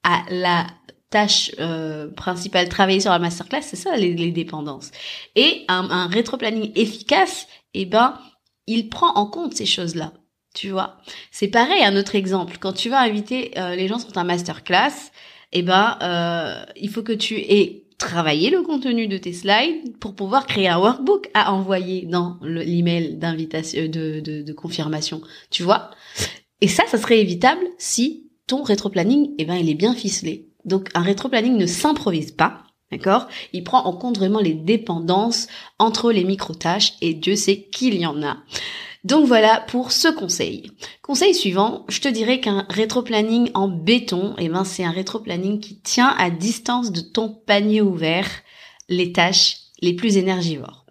à 0.03 0.23
la 0.31 0.67
tâche 1.09 1.53
euh, 1.59 2.09
principale, 2.11 2.69
travailler 2.69 3.01
sur 3.01 3.13
la 3.13 3.19
masterclass, 3.19 3.63
c'est 3.63 3.77
ça 3.77 3.97
les, 3.97 4.31
dépendances. 4.31 4.91
Et 5.37 5.65
un, 5.69 5.89
un 5.91 6.07
rétro-planning 6.09 6.73
efficace, 6.75 7.47
eh 7.73 7.87
ben, 7.87 8.19
il 8.67 8.89
prend 8.89 9.15
en 9.15 9.27
compte 9.27 9.55
ces 9.55 9.67
choses-là. 9.67 10.13
Tu 10.55 10.71
vois, 10.71 10.99
c'est 11.31 11.49
pareil. 11.49 11.85
Un 11.85 11.97
autre 11.97 12.15
exemple, 12.15 12.57
quand 12.59 12.73
tu 12.73 12.89
vas 12.89 13.01
inviter 13.01 13.53
euh, 13.59 13.77
les 13.77 13.89
gens 13.89 13.99
sur 13.99 14.13
ta 14.13 14.25
masterclass, 14.25 15.11
eh 15.53 15.63
ben, 15.63 15.99
euh, 16.03 16.65
il 16.77 16.89
faut 16.89 17.03
que 17.03 17.13
tu 17.13 17.35
aies 17.37 17.87
travaillé 17.99 18.51
le 18.51 18.63
contenu 18.63 19.07
de 19.07 19.17
tes 19.17 19.33
slides 19.33 19.97
pour 19.99 20.15
pouvoir 20.15 20.47
créer 20.47 20.69
un 20.69 20.79
workbook 20.79 21.31
à 21.35 21.53
envoyer 21.53 22.07
dans 22.07 22.39
l'email 22.43 23.17
d'invitation, 23.17 23.83
de, 23.83 24.21
de, 24.21 24.43
de, 24.43 24.53
confirmation. 24.53 25.21
Tu 25.51 25.63
vois 25.63 25.91
Et 26.61 26.69
ça, 26.69 26.85
ça 26.89 26.99
serait 26.99 27.21
évitable 27.21 27.65
si 27.79 28.31
ton 28.47 28.63
rétro-planning, 28.63 29.35
eh 29.39 29.45
ben, 29.45 29.57
il 29.57 29.69
est 29.71 29.75
bien 29.75 29.95
ficelé. 29.95 30.49
Donc, 30.65 30.89
un 30.95 31.03
rétro-planning 31.03 31.57
ne 31.57 31.67
s'improvise 31.67 32.33
pas. 32.33 32.66
D'accord? 32.93 33.27
Il 33.53 33.65
prend 33.65 33.85
en 33.85 33.93
compte 33.93 34.19
vraiment 34.19 34.41
les 34.41 34.55
dépendances 34.55 35.49
entre 35.79 36.13
les 36.13 36.25
micro-tâches 36.25 36.95
et 37.01 37.15
Dieu 37.15 37.35
sait 37.35 37.63
qu'il 37.63 37.95
y 37.95 38.07
en 38.07 38.23
a. 38.23 38.37
Donc 39.03 39.27
voilà 39.27 39.61
pour 39.69 39.93
ce 39.93 40.09
conseil. 40.09 40.71
Conseil 41.03 41.35
suivant, 41.35 41.85
je 41.89 42.01
te 42.01 42.09
dirais 42.09 42.41
qu'un 42.41 42.67
rétro-planning 42.69 43.51
en 43.55 43.69
béton, 43.69 44.35
eh 44.39 44.49
ben 44.49 44.65
c'est 44.65 44.85
un 44.85 44.91
rétro-planning 44.91 45.61
qui 45.61 45.79
tient 45.79 46.15
à 46.19 46.29
distance 46.31 46.91
de 46.91 47.01
ton 47.01 47.29
panier 47.29 47.81
ouvert 47.81 48.29
les 48.89 49.13
tâches 49.13 49.59
les 49.81 49.95
plus 49.95 50.17
énergivores. 50.17 50.87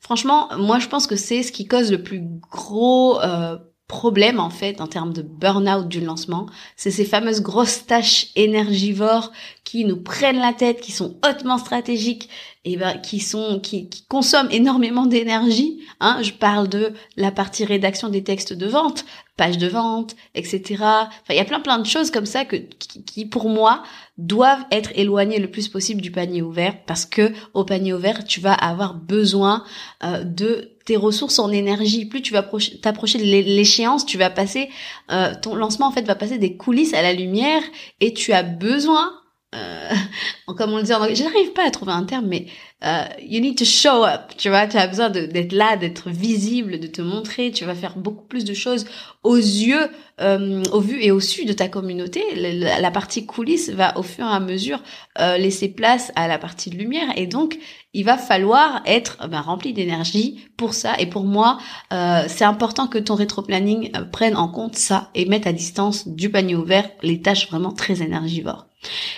Franchement, 0.00 0.48
moi 0.56 0.78
je 0.78 0.88
pense 0.88 1.06
que 1.06 1.16
c'est 1.16 1.42
ce 1.42 1.52
qui 1.52 1.66
cause 1.66 1.90
le 1.90 2.02
plus 2.02 2.22
gros 2.50 3.20
euh, 3.20 3.58
problème 3.90 4.38
en 4.38 4.50
fait 4.50 4.80
en 4.80 4.86
termes 4.86 5.12
de 5.12 5.20
burn-out 5.20 5.88
du 5.88 6.00
lancement, 6.00 6.46
c'est 6.76 6.92
ces 6.92 7.04
fameuses 7.04 7.42
grosses 7.42 7.86
tâches 7.86 8.28
énergivores 8.36 9.32
qui 9.64 9.84
nous 9.84 9.96
prennent 9.96 10.38
la 10.38 10.52
tête, 10.52 10.80
qui 10.80 10.92
sont 10.92 11.16
hautement 11.28 11.58
stratégiques 11.58 12.28
et 12.64 12.76
ben 12.76 12.98
qui 12.98 13.18
sont 13.18 13.58
qui, 13.58 13.88
qui 13.88 14.04
consomment 14.06 14.50
énormément 14.52 15.06
d'énergie. 15.06 15.80
Hein, 15.98 16.20
je 16.22 16.30
parle 16.30 16.68
de 16.68 16.92
la 17.16 17.32
partie 17.32 17.64
rédaction 17.64 18.10
des 18.10 18.22
textes 18.22 18.52
de 18.52 18.66
vente, 18.66 19.04
page 19.36 19.58
de 19.58 19.66
vente, 19.66 20.14
etc. 20.36 20.62
Enfin, 20.78 21.30
il 21.30 21.36
y 21.36 21.40
a 21.40 21.44
plein 21.44 21.60
plein 21.60 21.80
de 21.80 21.86
choses 21.86 22.12
comme 22.12 22.26
ça 22.26 22.44
que 22.44 22.56
qui, 22.56 23.26
pour 23.26 23.48
moi 23.48 23.82
doivent 24.18 24.64
être 24.70 24.92
éloignées 24.94 25.40
le 25.40 25.50
plus 25.50 25.66
possible 25.66 26.00
du 26.00 26.12
panier 26.12 26.42
ouvert 26.42 26.76
parce 26.86 27.06
que 27.06 27.32
au 27.54 27.64
panier 27.64 27.92
ouvert 27.92 28.24
tu 28.24 28.38
vas 28.38 28.54
avoir 28.54 28.94
besoin 28.94 29.64
euh, 30.04 30.22
de 30.22 30.76
tes 30.90 30.96
ressources 30.96 31.38
en 31.38 31.52
énergie. 31.52 32.04
Plus 32.04 32.20
tu 32.20 32.32
vas 32.32 32.44
t'approcher 32.82 33.18
de 33.18 33.22
l'échéance, 33.22 34.04
tu 34.04 34.18
vas 34.18 34.28
passer 34.28 34.70
euh, 35.12 35.34
ton 35.40 35.54
lancement 35.54 35.86
en 35.86 35.92
fait 35.92 36.02
va 36.02 36.16
passer 36.16 36.36
des 36.36 36.56
coulisses 36.56 36.94
à 36.94 37.02
la 37.02 37.12
lumière 37.12 37.62
et 38.00 38.12
tu 38.12 38.32
as 38.32 38.42
besoin 38.42 39.12
euh, 39.54 39.90
comme 40.56 40.72
on 40.72 40.78
le 40.78 40.82
dit 40.82 40.92
en 40.92 41.02
je 41.02 41.22
n'arrive 41.22 41.52
pas 41.52 41.66
à 41.66 41.70
trouver 41.70 41.92
un 41.92 42.04
terme, 42.04 42.26
mais 42.26 42.46
euh, 42.84 43.04
you 43.20 43.40
need 43.40 43.58
to 43.58 43.64
show 43.64 44.04
up, 44.04 44.32
tu 44.36 44.48
vois, 44.48 44.66
tu 44.66 44.76
as 44.76 44.86
besoin 44.86 45.10
d'être 45.10 45.52
là, 45.52 45.76
d'être 45.76 46.08
visible, 46.08 46.80
de 46.80 46.86
te 46.86 47.02
montrer, 47.02 47.50
tu 47.50 47.64
vas 47.64 47.74
faire 47.74 47.96
beaucoup 47.96 48.24
plus 48.24 48.44
de 48.44 48.54
choses 48.54 48.86
aux 49.22 49.36
yeux, 49.36 49.88
euh, 50.20 50.62
au 50.72 50.80
vu 50.80 51.02
et 51.02 51.10
au 51.10 51.20
su 51.20 51.44
de 51.44 51.52
ta 51.52 51.68
communauté. 51.68 52.22
La, 52.34 52.90
partie 52.90 53.26
coulisses 53.26 53.70
va 53.70 53.96
au 53.98 54.02
fur 54.02 54.24
et 54.24 54.30
à 54.30 54.40
mesure 54.40 54.82
euh, 55.20 55.36
laisser 55.36 55.68
place 55.68 56.10
à 56.16 56.26
la 56.28 56.38
partie 56.38 56.70
de 56.70 56.76
lumière 56.76 57.08
et 57.16 57.26
donc 57.26 57.58
il 57.92 58.04
va 58.04 58.16
falloir 58.16 58.82
être 58.86 59.28
ben, 59.28 59.40
rempli 59.40 59.72
d'énergie 59.72 60.48
pour 60.56 60.74
ça. 60.74 60.94
Et 60.98 61.06
pour 61.06 61.24
moi, 61.24 61.58
euh, 61.92 62.24
c'est 62.28 62.44
important 62.44 62.86
que 62.86 62.98
ton 62.98 63.14
rétro-planning 63.14 63.90
euh, 63.96 64.04
prenne 64.04 64.36
en 64.36 64.48
compte 64.48 64.76
ça 64.76 65.10
et 65.14 65.26
mette 65.26 65.46
à 65.46 65.52
distance 65.52 66.06
du 66.06 66.30
panier 66.30 66.54
ouvert 66.54 66.88
les 67.02 67.20
tâches 67.20 67.48
vraiment 67.48 67.72
très 67.72 68.02
énergivores. 68.02 68.69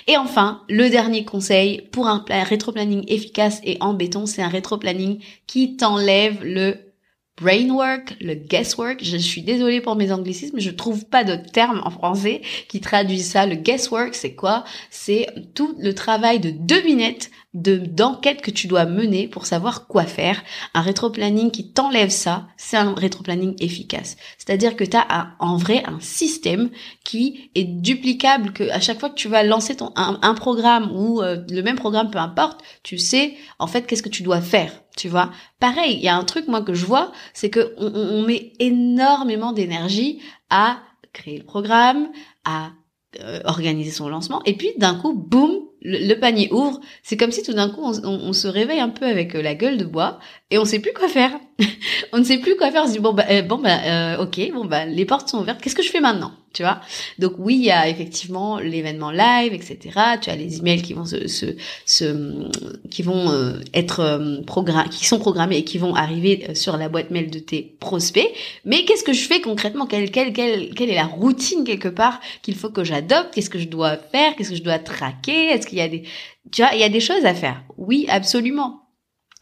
Et 0.06 0.16
enfin, 0.16 0.62
le 0.68 0.88
dernier 0.88 1.24
conseil 1.24 1.82
pour 1.92 2.08
un 2.08 2.24
rétro-planning 2.28 3.04
efficace 3.08 3.60
et 3.64 3.76
en 3.80 3.94
béton, 3.94 4.26
c'est 4.26 4.42
un 4.42 4.48
rétro-planning 4.48 5.22
qui 5.46 5.76
t'enlève 5.76 6.42
le 6.42 6.91
brainwork, 7.40 8.16
le 8.20 8.34
guesswork. 8.34 9.02
Je 9.02 9.16
suis 9.16 9.42
désolée 9.42 9.80
pour 9.80 9.96
mes 9.96 10.12
anglicismes, 10.12 10.60
je 10.60 10.70
trouve 10.70 11.04
pas 11.06 11.24
d'autres 11.24 11.50
termes 11.50 11.82
en 11.84 11.90
français 11.90 12.42
qui 12.68 12.80
traduisent 12.80 13.30
ça. 13.30 13.46
Le 13.46 13.56
guesswork, 13.56 14.14
c'est 14.14 14.34
quoi? 14.34 14.64
C'est 14.90 15.26
tout 15.54 15.74
le 15.78 15.94
travail 15.94 16.40
de 16.40 16.50
devinette 16.50 17.30
de 17.54 17.76
d'enquête 17.76 18.40
que 18.40 18.50
tu 18.50 18.66
dois 18.66 18.86
mener 18.86 19.28
pour 19.28 19.46
savoir 19.46 19.86
quoi 19.86 20.04
faire. 20.04 20.42
Un 20.74 20.80
rétro-planning 20.80 21.50
qui 21.50 21.70
t'enlève 21.70 22.10
ça, 22.10 22.48
c'est 22.56 22.78
un 22.78 22.94
rétro-planning 22.94 23.56
efficace. 23.60 24.16
C'est-à-dire 24.38 24.74
que 24.76 24.84
tu 24.84 24.96
as 24.96 25.34
en 25.38 25.56
vrai 25.56 25.82
un 25.86 26.00
système 26.00 26.70
qui 27.04 27.50
est 27.54 27.64
duplicable, 27.64 28.52
que 28.52 28.70
à 28.70 28.80
chaque 28.80 29.00
fois 29.00 29.10
que 29.10 29.16
tu 29.16 29.28
vas 29.28 29.42
lancer 29.42 29.76
ton 29.76 29.92
un, 29.96 30.34
programme 30.34 30.90
ou 30.94 31.20
euh, 31.20 31.44
le 31.50 31.62
même 31.62 31.76
programme, 31.76 32.10
peu 32.10 32.18
importe, 32.18 32.62
tu 32.82 32.98
sais 32.98 33.34
en 33.58 33.66
fait 33.66 33.86
qu'est-ce 33.86 34.02
que 34.02 34.08
tu 34.08 34.22
dois 34.22 34.40
faire. 34.40 34.81
Tu 34.96 35.08
vois, 35.08 35.30
pareil, 35.58 35.94
il 35.94 36.02
y 36.02 36.08
a 36.08 36.16
un 36.16 36.24
truc 36.24 36.48
moi 36.48 36.62
que 36.62 36.74
je 36.74 36.84
vois, 36.84 37.12
c'est 37.32 37.50
que 37.50 37.74
on, 37.78 38.22
met 38.22 38.52
énormément 38.58 39.52
d'énergie 39.52 40.20
à 40.50 40.78
créer 41.12 41.38
le 41.38 41.44
programme, 41.44 42.10
à 42.44 42.72
euh, 43.20 43.40
organiser 43.44 43.90
son 43.90 44.08
lancement, 44.08 44.42
et 44.44 44.56
puis 44.56 44.70
d'un 44.76 44.94
coup, 44.94 45.14
boum, 45.14 45.52
le, 45.84 46.14
panier 46.14 46.48
ouvre, 46.52 46.80
c'est 47.02 47.16
comme 47.16 47.32
si 47.32 47.42
tout 47.42 47.52
d'un 47.52 47.68
coup 47.68 47.82
on, 47.82 48.32
se 48.32 48.48
réveille 48.48 48.80
un 48.80 48.88
peu 48.88 49.06
avec 49.06 49.34
euh, 49.34 49.42
la 49.42 49.54
gueule 49.54 49.76
de 49.76 49.84
bois 49.84 50.18
et 50.50 50.58
on 50.58 50.64
sait 50.64 50.78
plus 50.78 50.92
quoi 50.92 51.08
faire. 51.08 51.32
on 52.12 52.18
ne 52.18 52.24
sait 52.24 52.38
plus 52.38 52.56
quoi 52.56 52.70
faire. 52.70 52.84
On 52.84 52.86
se 52.86 52.92
dit 52.92 52.98
bon 52.98 53.12
bah 53.12 53.24
euh, 53.30 53.42
bon 53.42 53.58
bah 53.58 53.78
euh, 53.84 54.22
ok 54.22 54.52
bon 54.52 54.64
bah 54.64 54.84
les 54.84 55.04
portes 55.04 55.28
sont 55.28 55.40
ouvertes. 55.40 55.60
Qu'est-ce 55.60 55.74
que 55.74 55.82
je 55.82 55.90
fais 55.90 56.00
maintenant 56.00 56.32
Tu 56.52 56.62
vois? 56.62 56.80
Donc 57.18 57.34
oui 57.38 57.56
il 57.56 57.64
y 57.64 57.70
a 57.70 57.88
effectivement 57.88 58.58
l'événement 58.58 59.10
live 59.10 59.52
etc. 59.52 59.78
Tu 60.20 60.30
as 60.30 60.36
les 60.36 60.58
emails 60.58 60.82
qui 60.82 60.92
vont 60.92 61.04
se, 61.04 61.26
se, 61.26 62.48
qui 62.90 63.02
vont 63.02 63.54
être 63.74 64.42
programmés, 64.46 64.88
qui 64.90 65.06
sont 65.06 65.18
programmés 65.18 65.58
et 65.58 65.64
qui 65.64 65.78
vont 65.78 65.94
arriver 65.94 66.54
sur 66.54 66.76
la 66.76 66.88
boîte 66.88 67.10
mail 67.10 67.30
de 67.30 67.38
tes 67.38 67.76
prospects. 67.80 68.28
Mais 68.64 68.84
qu'est-ce 68.84 69.04
que 69.04 69.12
je 69.12 69.26
fais 69.26 69.40
concrètement? 69.40 69.86
Quelle, 69.86 70.10
quelle, 70.10 70.32
quelle, 70.32 70.74
quelle 70.74 70.90
est 70.90 70.94
la 70.94 71.06
routine 71.06 71.64
quelque 71.64 71.88
part 71.88 72.20
qu'il 72.42 72.54
faut 72.54 72.70
que 72.70 72.84
j'adopte? 72.84 73.34
Qu'est-ce 73.34 73.50
que 73.50 73.58
je 73.58 73.68
dois 73.68 73.96
faire? 73.96 74.36
Qu'est-ce 74.36 74.50
que 74.50 74.56
je 74.56 74.62
dois 74.62 74.78
traquer? 74.78 75.50
Il 75.72 75.78
y 75.78 75.82
a 75.82 75.88
des, 75.88 76.02
tu 76.50 76.62
vois, 76.62 76.74
il 76.74 76.80
y 76.80 76.84
a 76.84 76.88
des 76.88 77.00
choses 77.00 77.24
à 77.24 77.34
faire. 77.34 77.62
Oui, 77.76 78.06
absolument. 78.08 78.80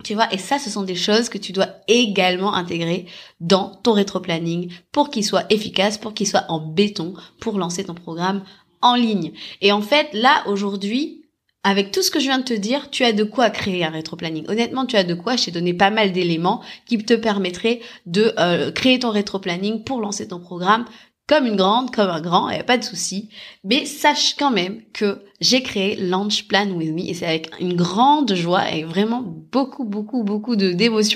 Tu 0.02 0.14
vois, 0.14 0.32
et 0.32 0.38
ça, 0.38 0.58
ce 0.58 0.70
sont 0.70 0.82
des 0.82 0.94
choses 0.94 1.28
que 1.28 1.38
tu 1.38 1.52
dois 1.52 1.68
également 1.86 2.54
intégrer 2.54 3.06
dans 3.40 3.74
ton 3.82 3.92
rétro-planning 3.92 4.72
pour 4.92 5.10
qu'il 5.10 5.24
soit 5.24 5.44
efficace, 5.50 5.98
pour 5.98 6.14
qu'il 6.14 6.26
soit 6.26 6.46
en 6.48 6.60
béton, 6.60 7.14
pour 7.40 7.58
lancer 7.58 7.84
ton 7.84 7.94
programme 7.94 8.42
en 8.80 8.94
ligne. 8.94 9.32
Et 9.60 9.72
en 9.72 9.82
fait, 9.82 10.08
là, 10.14 10.42
aujourd'hui, 10.46 11.26
avec 11.62 11.92
tout 11.92 12.00
ce 12.02 12.10
que 12.10 12.18
je 12.18 12.24
viens 12.24 12.38
de 12.38 12.44
te 12.44 12.54
dire, 12.54 12.88
tu 12.90 13.04
as 13.04 13.12
de 13.12 13.24
quoi 13.24 13.50
créer 13.50 13.84
un 13.84 13.90
rétro-planning. 13.90 14.46
Honnêtement, 14.48 14.86
tu 14.86 14.96
as 14.96 15.04
de 15.04 15.12
quoi. 15.12 15.36
Je 15.36 15.44
t'ai 15.44 15.50
donné 15.50 15.74
pas 15.74 15.90
mal 15.90 16.12
d'éléments 16.12 16.62
qui 16.86 16.96
te 16.96 17.12
permettraient 17.12 17.80
de 18.06 18.32
euh, 18.38 18.70
créer 18.70 18.98
ton 18.98 19.10
rétro-planning 19.10 19.84
pour 19.84 20.00
lancer 20.00 20.28
ton 20.28 20.40
programme 20.40 20.86
comme 21.30 21.46
une 21.46 21.54
grande, 21.54 21.94
comme 21.94 22.10
un 22.10 22.20
grand, 22.20 22.48
il 22.48 22.54
n'y 22.54 22.60
a 22.60 22.64
pas 22.64 22.76
de 22.76 22.82
souci. 22.82 23.28
Mais 23.62 23.84
sache 23.84 24.34
quand 24.36 24.50
même 24.50 24.82
que 24.92 25.22
j'ai 25.40 25.62
créé 25.62 25.96
Launch 25.96 26.46
Plan 26.48 26.68
With 26.70 26.92
Me 26.92 27.08
et 27.08 27.14
c'est 27.14 27.26
avec 27.26 27.50
une 27.60 27.74
grande 27.74 28.34
joie 28.34 28.70
et 28.70 28.84
vraiment 28.84 29.22
beaucoup, 29.22 29.84
beaucoup, 29.84 30.22
beaucoup 30.22 30.56
de 30.56 30.70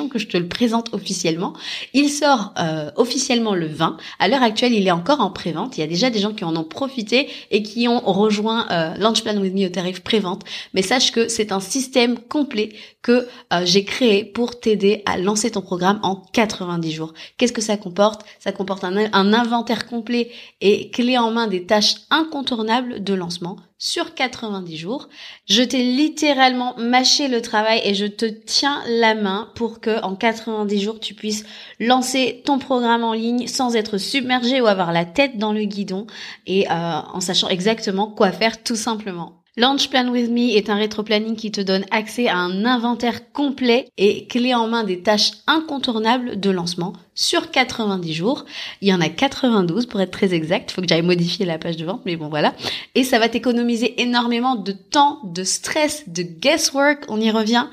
que 0.08 0.18
je 0.18 0.26
te 0.26 0.36
le 0.36 0.48
présente 0.48 0.92
officiellement. 0.92 1.52
Il 1.92 2.08
sort 2.08 2.54
euh, 2.58 2.90
officiellement 2.96 3.54
le 3.54 3.66
20. 3.66 3.96
À 4.18 4.28
l'heure 4.28 4.42
actuelle, 4.42 4.72
il 4.72 4.86
est 4.86 4.92
encore 4.92 5.20
en 5.20 5.30
prévente. 5.30 5.76
Il 5.76 5.80
y 5.80 5.84
a 5.84 5.86
déjà 5.86 6.10
des 6.10 6.20
gens 6.20 6.32
qui 6.32 6.44
en 6.44 6.56
ont 6.56 6.64
profité 6.64 7.28
et 7.50 7.62
qui 7.62 7.88
ont 7.88 8.00
rejoint 8.00 8.66
euh, 8.70 8.94
Launch 8.96 9.22
Plan 9.22 9.36
With 9.36 9.54
Me 9.54 9.66
au 9.66 9.70
tarif 9.70 10.00
prévente. 10.00 10.42
Mais 10.72 10.82
sache 10.82 11.12
que 11.12 11.28
c'est 11.28 11.52
un 11.52 11.60
système 11.60 12.18
complet 12.18 12.70
que 13.02 13.26
euh, 13.52 13.62
j'ai 13.64 13.84
créé 13.84 14.24
pour 14.24 14.58
t'aider 14.58 15.02
à 15.06 15.18
lancer 15.18 15.50
ton 15.50 15.60
programme 15.60 16.00
en 16.02 16.16
90 16.32 16.92
jours. 16.92 17.12
Qu'est-ce 17.36 17.52
que 17.52 17.60
ça 17.60 17.76
comporte? 17.76 18.22
Ça 18.38 18.52
comporte 18.52 18.84
un, 18.84 18.96
un 19.12 19.32
inventaire 19.32 19.86
complet 19.86 20.30
et 20.60 20.90
clé 20.90 21.18
en 21.18 21.30
main 21.30 21.46
des 21.46 21.66
tâches 21.66 21.96
incontournables 22.10 23.02
de 23.02 23.14
lancement 23.14 23.56
sur 23.78 24.14
90 24.14 24.76
jours. 24.76 25.08
Je 25.46 25.62
t'ai 25.62 25.82
littéralement 25.82 26.74
mâché 26.78 27.28
le 27.28 27.42
travail 27.42 27.80
et 27.84 27.94
je 27.94 28.06
te 28.06 28.24
tiens 28.24 28.82
la 28.88 29.14
main 29.14 29.50
pour 29.54 29.80
que 29.80 30.02
en 30.02 30.16
90 30.16 30.80
jours 30.80 31.00
tu 31.00 31.14
puisses 31.14 31.44
lancer 31.80 32.42
ton 32.44 32.58
programme 32.58 33.04
en 33.04 33.12
ligne 33.12 33.46
sans 33.46 33.76
être 33.76 33.98
submergé 33.98 34.60
ou 34.60 34.66
avoir 34.66 34.92
la 34.92 35.04
tête 35.04 35.38
dans 35.38 35.52
le 35.52 35.64
guidon 35.64 36.06
et 36.46 36.70
euh, 36.70 36.72
en 36.72 37.20
sachant 37.20 37.48
exactement 37.48 38.06
quoi 38.08 38.32
faire 38.32 38.62
tout 38.62 38.76
simplement. 38.76 39.44
Launch 39.56 39.88
Plan 39.88 40.08
With 40.08 40.30
Me 40.30 40.56
est 40.56 40.68
un 40.68 40.74
rétro-planning 40.74 41.36
qui 41.36 41.52
te 41.52 41.60
donne 41.60 41.84
accès 41.92 42.26
à 42.26 42.38
un 42.38 42.64
inventaire 42.64 43.30
complet 43.30 43.88
et 43.96 44.26
clé 44.26 44.52
en 44.52 44.66
main 44.66 44.82
des 44.82 45.00
tâches 45.00 45.30
incontournables 45.46 46.40
de 46.40 46.50
lancement 46.50 46.92
sur 47.14 47.50
90 47.50 48.12
jours. 48.12 48.44
Il 48.80 48.88
y 48.88 48.94
en 48.94 49.00
a 49.00 49.08
92 49.08 49.86
pour 49.86 50.00
être 50.00 50.10
très 50.10 50.34
exact. 50.34 50.70
Faut 50.70 50.82
que 50.82 50.88
j'aille 50.88 51.02
modifier 51.02 51.46
la 51.46 51.58
page 51.58 51.76
de 51.76 51.84
vente, 51.84 52.02
mais 52.04 52.16
bon 52.16 52.28
voilà. 52.28 52.54
Et 52.94 53.04
ça 53.04 53.18
va 53.18 53.28
t'économiser 53.28 54.00
énormément 54.02 54.56
de 54.56 54.72
temps, 54.72 55.20
de 55.24 55.44
stress, 55.44 56.08
de 56.08 56.22
guesswork, 56.22 57.04
on 57.08 57.20
y 57.20 57.30
revient, 57.30 57.66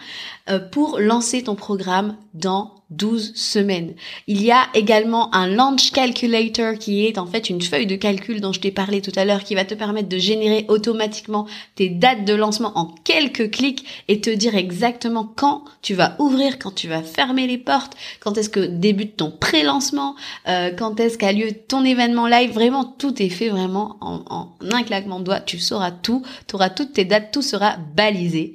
euh, 0.50 0.60
pour 0.60 1.00
lancer 1.00 1.44
ton 1.44 1.56
programme 1.56 2.16
dans 2.34 2.82
12 2.92 3.36
semaines. 3.36 3.94
Il 4.28 4.44
y 4.44 4.52
a 4.52 4.68
également 4.74 5.34
un 5.34 5.48
launch 5.48 5.92
calculator 5.92 6.74
qui 6.78 7.06
est 7.06 7.18
en 7.18 7.26
fait 7.26 7.50
une 7.50 7.62
feuille 7.62 7.88
de 7.88 7.96
calcul 7.96 8.42
dont 8.42 8.52
je 8.52 8.60
t'ai 8.60 8.72
parlé 8.72 9.02
tout 9.02 9.14
à 9.16 9.24
l'heure 9.24 9.44
qui 9.44 9.56
va 9.56 9.66
te 9.66 9.74
permettre 9.74 10.10
de 10.10 10.18
générer 10.18 10.66
automatiquement 10.68 11.48
tes 11.76 11.90
dates 11.90 12.26
de 12.26 12.34
lancement 12.34 12.74
en 12.76 12.88
quelques 13.04 13.52
clics 13.52 13.86
et 14.08 14.20
te 14.20 14.30
dire 14.30 14.56
exactement 14.56 15.32
quand 15.36 15.64
tu 15.82 15.94
vas 15.94 16.16
ouvrir, 16.20 16.60
quand 16.60 16.76
tu 16.76 16.88
vas 16.88 17.02
fermer 17.02 17.48
les 17.48 17.58
portes, 17.58 17.96
quand 18.20 18.38
est-ce 18.38 18.50
que 18.50 18.60
débute 18.60 19.18
ton 19.18 19.31
pré-lancement, 19.39 20.15
euh, 20.48 20.72
quand 20.72 21.00
est-ce 21.00 21.17
qu'a 21.17 21.32
lieu 21.32 21.52
ton 21.67 21.84
événement 21.84 22.28
live. 22.28 22.52
Vraiment, 22.52 22.86
tout 22.86 23.22
est 23.22 23.30
fait 23.30 23.50
vraiment 23.50 23.98
en, 24.02 24.50
un 24.62 24.84
claquement 24.84 25.20
de 25.20 25.26
doigts. 25.26 25.39
Tu 25.39 25.60
sauras 25.60 25.91
tout, 25.91 26.24
tu 26.48 26.56
auras 26.56 26.70
toutes 26.70 26.94
tes 26.94 27.06
dates, 27.06 27.32
tout 27.32 27.41
sera 27.41 27.78
balisé. 27.96 28.54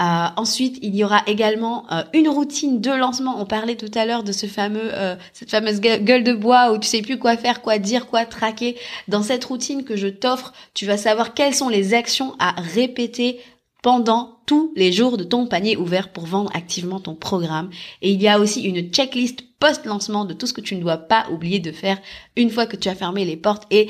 Euh, 0.00 0.26
ensuite, 0.36 0.78
il 0.82 0.94
y 0.94 1.04
aura 1.04 1.22
également 1.26 1.84
euh, 1.92 2.02
une 2.12 2.28
routine 2.28 2.80
de 2.80 2.90
lancement. 2.90 3.40
On 3.40 3.46
parlait 3.46 3.76
tout 3.76 3.90
à 3.94 4.06
l'heure 4.06 4.22
de 4.22 4.32
ce 4.32 4.46
fameux, 4.46 4.90
cette 5.32 5.50
fameuse 5.50 5.80
gueule 5.80 6.24
de 6.24 6.32
bois 6.32 6.72
où 6.72 6.78
tu 6.78 6.88
sais 6.88 7.02
plus 7.02 7.18
quoi 7.18 7.36
faire, 7.36 7.62
quoi 7.62 7.78
dire, 7.78 8.06
quoi 8.06 8.24
traquer. 8.24 8.76
Dans 9.08 9.22
cette 9.22 9.44
routine 9.44 9.84
que 9.84 9.96
je 9.96 10.08
t'offre, 10.08 10.52
tu 10.74 10.86
vas 10.86 10.96
savoir 10.96 11.34
quelles 11.34 11.54
sont 11.54 11.68
les 11.68 11.94
actions 11.94 12.34
à 12.38 12.54
répéter 12.56 13.40
pendant 13.82 14.40
tous 14.46 14.72
les 14.76 14.92
jours 14.92 15.16
de 15.16 15.24
ton 15.24 15.46
panier 15.46 15.76
ouvert 15.76 16.12
pour 16.12 16.26
vendre 16.26 16.50
activement 16.54 17.00
ton 17.00 17.14
programme. 17.14 17.70
Et 18.02 18.10
il 18.10 18.20
y 18.20 18.28
a 18.28 18.38
aussi 18.38 18.62
une 18.62 18.90
checklist 18.90 19.44
post-lancement 19.60 20.24
de 20.24 20.34
tout 20.34 20.46
ce 20.46 20.52
que 20.52 20.60
tu 20.60 20.74
ne 20.76 20.80
dois 20.80 20.96
pas 20.96 21.26
oublier 21.30 21.60
de 21.60 21.72
faire 21.72 22.00
une 22.36 22.50
fois 22.50 22.66
que 22.66 22.76
tu 22.76 22.88
as 22.88 22.94
fermé 22.94 23.24
les 23.24 23.36
portes 23.36 23.64
et 23.70 23.88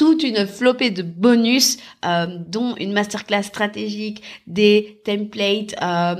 toute 0.00 0.22
une 0.22 0.46
flopée 0.46 0.88
de 0.88 1.02
bonus, 1.02 1.76
euh, 2.06 2.26
dont 2.48 2.74
une 2.76 2.94
masterclass 2.94 3.42
stratégique, 3.42 4.22
des 4.46 4.98
templates 5.04 5.74
euh, 5.82 6.14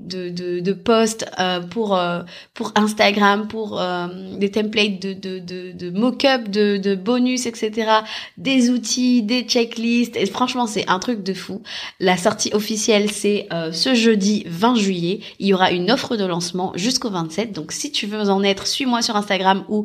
de, 0.00 0.30
de, 0.30 0.60
de 0.60 0.72
posts 0.72 1.26
euh, 1.38 1.60
pour 1.60 1.98
euh, 1.98 2.22
pour 2.54 2.72
Instagram, 2.76 3.46
pour 3.46 3.78
euh, 3.78 4.06
des 4.38 4.50
templates 4.50 5.02
de 5.02 5.12
de, 5.12 5.38
de, 5.38 5.72
de 5.72 5.90
mock-up, 5.90 6.48
de, 6.48 6.78
de 6.78 6.94
bonus, 6.94 7.44
etc. 7.44 7.90
Des 8.38 8.70
outils, 8.70 9.22
des 9.22 9.42
checklists. 9.42 10.16
Et 10.16 10.24
franchement, 10.24 10.66
c'est 10.66 10.88
un 10.88 10.98
truc 10.98 11.22
de 11.22 11.34
fou. 11.34 11.60
La 12.00 12.16
sortie 12.16 12.54
officielle, 12.54 13.10
c'est 13.10 13.48
ce 13.72 13.94
jeudi 13.94 14.44
20 14.46 14.76
juillet. 14.76 15.20
Il 15.40 15.48
y 15.48 15.52
aura 15.52 15.72
une 15.72 15.90
offre 15.90 16.16
de 16.16 16.24
lancement 16.24 16.72
jusqu'au 16.74 17.10
27. 17.10 17.52
Donc, 17.52 17.72
si 17.72 17.92
tu 17.92 18.06
veux 18.06 18.30
en 18.30 18.42
être, 18.42 18.66
suis-moi 18.66 19.02
sur 19.02 19.16
Instagram 19.16 19.64
ou 19.68 19.84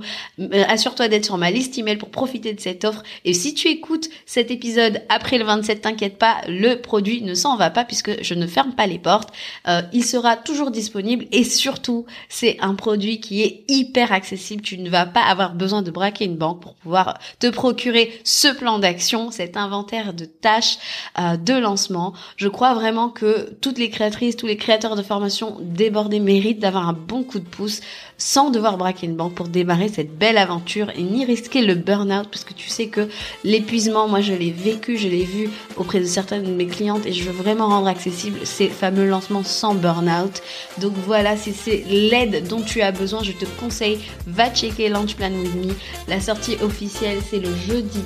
assure-toi 0.69 1.09
d'être 1.09 1.25
sur 1.25 1.37
ma 1.37 1.51
liste 1.51 1.77
email 1.77 1.97
pour 1.97 2.09
profiter 2.09 2.53
de 2.53 2.61
cette 2.61 2.85
offre. 2.85 3.03
Et 3.25 3.40
si 3.41 3.55
tu 3.55 3.69
écoutes 3.69 4.07
cet 4.27 4.51
épisode 4.51 5.01
après 5.09 5.39
le 5.39 5.45
27, 5.45 5.81
t'inquiète 5.81 6.19
pas, 6.19 6.41
le 6.47 6.75
produit 6.75 7.23
ne 7.23 7.33
s'en 7.33 7.57
va 7.57 7.71
pas 7.71 7.83
puisque 7.83 8.21
je 8.23 8.35
ne 8.35 8.45
ferme 8.45 8.73
pas 8.73 8.85
les 8.85 8.99
portes. 8.99 9.29
Euh, 9.67 9.81
il 9.93 10.05
sera 10.05 10.37
toujours 10.37 10.69
disponible 10.69 11.25
et 11.31 11.43
surtout, 11.43 12.05
c'est 12.29 12.57
un 12.61 12.75
produit 12.75 13.19
qui 13.19 13.41
est 13.41 13.63
hyper 13.67 14.11
accessible. 14.11 14.61
Tu 14.61 14.77
ne 14.77 14.91
vas 14.91 15.07
pas 15.07 15.23
avoir 15.23 15.55
besoin 15.55 15.81
de 15.81 15.89
braquer 15.89 16.25
une 16.25 16.37
banque 16.37 16.61
pour 16.61 16.75
pouvoir 16.75 17.17
te 17.39 17.47
procurer 17.47 18.11
ce 18.23 18.47
plan 18.47 18.77
d'action, 18.77 19.31
cet 19.31 19.57
inventaire 19.57 20.13
de 20.13 20.25
tâches 20.25 20.77
euh, 21.17 21.35
de 21.35 21.53
lancement. 21.53 22.13
Je 22.37 22.47
crois 22.47 22.75
vraiment 22.75 23.09
que 23.09 23.51
toutes 23.59 23.79
les 23.79 23.89
créatrices, 23.89 24.35
tous 24.35 24.47
les 24.47 24.57
créateurs 24.57 24.95
de 24.95 25.01
formation 25.01 25.57
débordés 25.61 26.19
méritent 26.19 26.59
d'avoir 26.59 26.87
un 26.87 26.93
bon 26.93 27.23
coup 27.23 27.39
de 27.39 27.45
pouce 27.45 27.81
sans 28.21 28.51
devoir 28.51 28.77
braquer 28.77 29.07
une 29.07 29.15
banque 29.15 29.33
pour 29.33 29.47
démarrer 29.47 29.89
cette 29.89 30.15
belle 30.15 30.37
aventure 30.37 30.91
et 30.91 31.01
ni 31.01 31.25
risquer 31.25 31.63
le 31.63 31.73
burn-out 31.73 32.27
parce 32.29 32.43
que 32.43 32.53
tu 32.53 32.69
sais 32.69 32.85
que 32.87 33.09
l'épuisement, 33.43 34.07
moi 34.07 34.21
je 34.21 34.33
l'ai 34.33 34.51
vécu, 34.51 34.95
je 34.95 35.07
l'ai 35.07 35.23
vu 35.23 35.49
auprès 35.75 35.99
de 35.99 36.05
certaines 36.05 36.43
de 36.43 36.51
mes 36.51 36.67
clientes 36.67 37.07
et 37.07 37.13
je 37.13 37.23
veux 37.23 37.31
vraiment 37.31 37.67
rendre 37.67 37.87
accessible 37.87 38.37
ces 38.43 38.67
fameux 38.67 39.07
lancements 39.07 39.43
sans 39.43 39.73
burn-out. 39.73 40.43
Donc 40.77 40.93
voilà, 41.07 41.35
si 41.35 41.51
c'est 41.51 41.83
l'aide 41.89 42.47
dont 42.47 42.61
tu 42.61 42.83
as 42.83 42.91
besoin, 42.91 43.23
je 43.23 43.31
te 43.31 43.45
conseille, 43.59 43.97
va 44.27 44.53
checker 44.53 44.89
Launch 44.89 45.15
Plan 45.15 45.31
With 45.31 45.55
Me. 45.55 45.73
La 46.07 46.21
sortie 46.21 46.57
officielle, 46.61 47.17
c'est 47.27 47.39
le 47.39 47.49
jeudi 47.67 48.03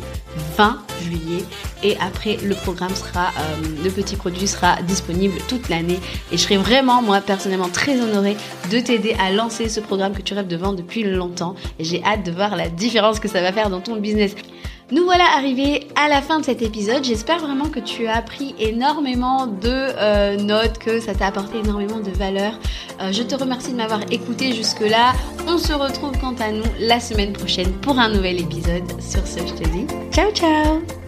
20 0.56 0.82
juillet 1.04 1.44
et 1.84 1.98
après 2.00 2.38
le 2.44 2.56
programme 2.56 2.94
sera, 2.96 3.28
euh, 3.28 3.84
le 3.84 3.90
petit 3.90 4.16
produit 4.16 4.48
sera 4.48 4.82
disponible 4.84 5.36
toute 5.48 5.70
l'année 5.70 6.00
et 6.32 6.38
je 6.38 6.42
serai 6.42 6.58
vraiment, 6.58 7.02
moi 7.02 7.22
personnellement, 7.22 7.70
très 7.70 8.02
honorée 8.02 8.38
de 8.72 8.80
t'aider 8.80 9.16
à 9.20 9.32
lancer 9.32 9.70
ce 9.70 9.80
programme 9.80 10.14
que 10.14 10.22
tu 10.22 10.34
rêves 10.34 10.48
de 10.48 10.58
vendre 10.58 10.78
depuis 10.78 11.04
longtemps 11.04 11.56
et 11.80 11.84
j'ai 11.84 12.04
hâte 12.04 12.26
de 12.26 12.32
voir 12.32 12.56
la 12.56 12.70
différence 12.70 13.20
que 13.20 13.28
ça 13.28 13.42
va 13.42 13.52
faire 13.52 13.70
dans 13.70 13.82
ton 13.82 13.98
business. 13.98 14.36
Nous 14.92 15.04
voilà 15.04 15.24
arrivés 15.36 15.88
à 15.96 16.08
la 16.08 16.22
fin 16.22 16.40
de 16.40 16.46
cet 16.46 16.62
épisode. 16.62 17.04
J'espère 17.04 17.40
vraiment 17.40 17.70
que 17.70 17.80
tu 17.80 18.06
as 18.06 18.18
appris 18.18 18.54
énormément 18.60 19.48
de 19.48 19.58
euh, 19.68 20.38
notes, 20.38 20.78
que 20.78 21.00
ça 21.00 21.16
t'a 21.16 21.28
apporté 21.28 21.58
énormément 21.58 22.00
de 22.00 22.12
valeur. 22.12 22.54
Euh, 23.02 23.12
je 23.12 23.24
te 23.24 23.34
remercie 23.34 23.72
de 23.72 23.78
m'avoir 23.78 24.02
écouté 24.12 24.54
jusque-là. 24.54 25.14
On 25.48 25.58
se 25.58 25.74
retrouve 25.74 26.12
quant 26.20 26.36
à 26.40 26.52
nous 26.52 26.64
la 26.80 27.00
semaine 27.00 27.34
prochaine 27.34 27.72
pour 27.82 27.98
un 27.98 28.10
nouvel 28.10 28.40
épisode. 28.40 28.84
Sur 29.02 29.26
ce, 29.26 29.40
je 29.40 29.54
te 29.54 29.68
dis 29.70 29.88
ciao 30.12 30.32
ciao 30.32 31.05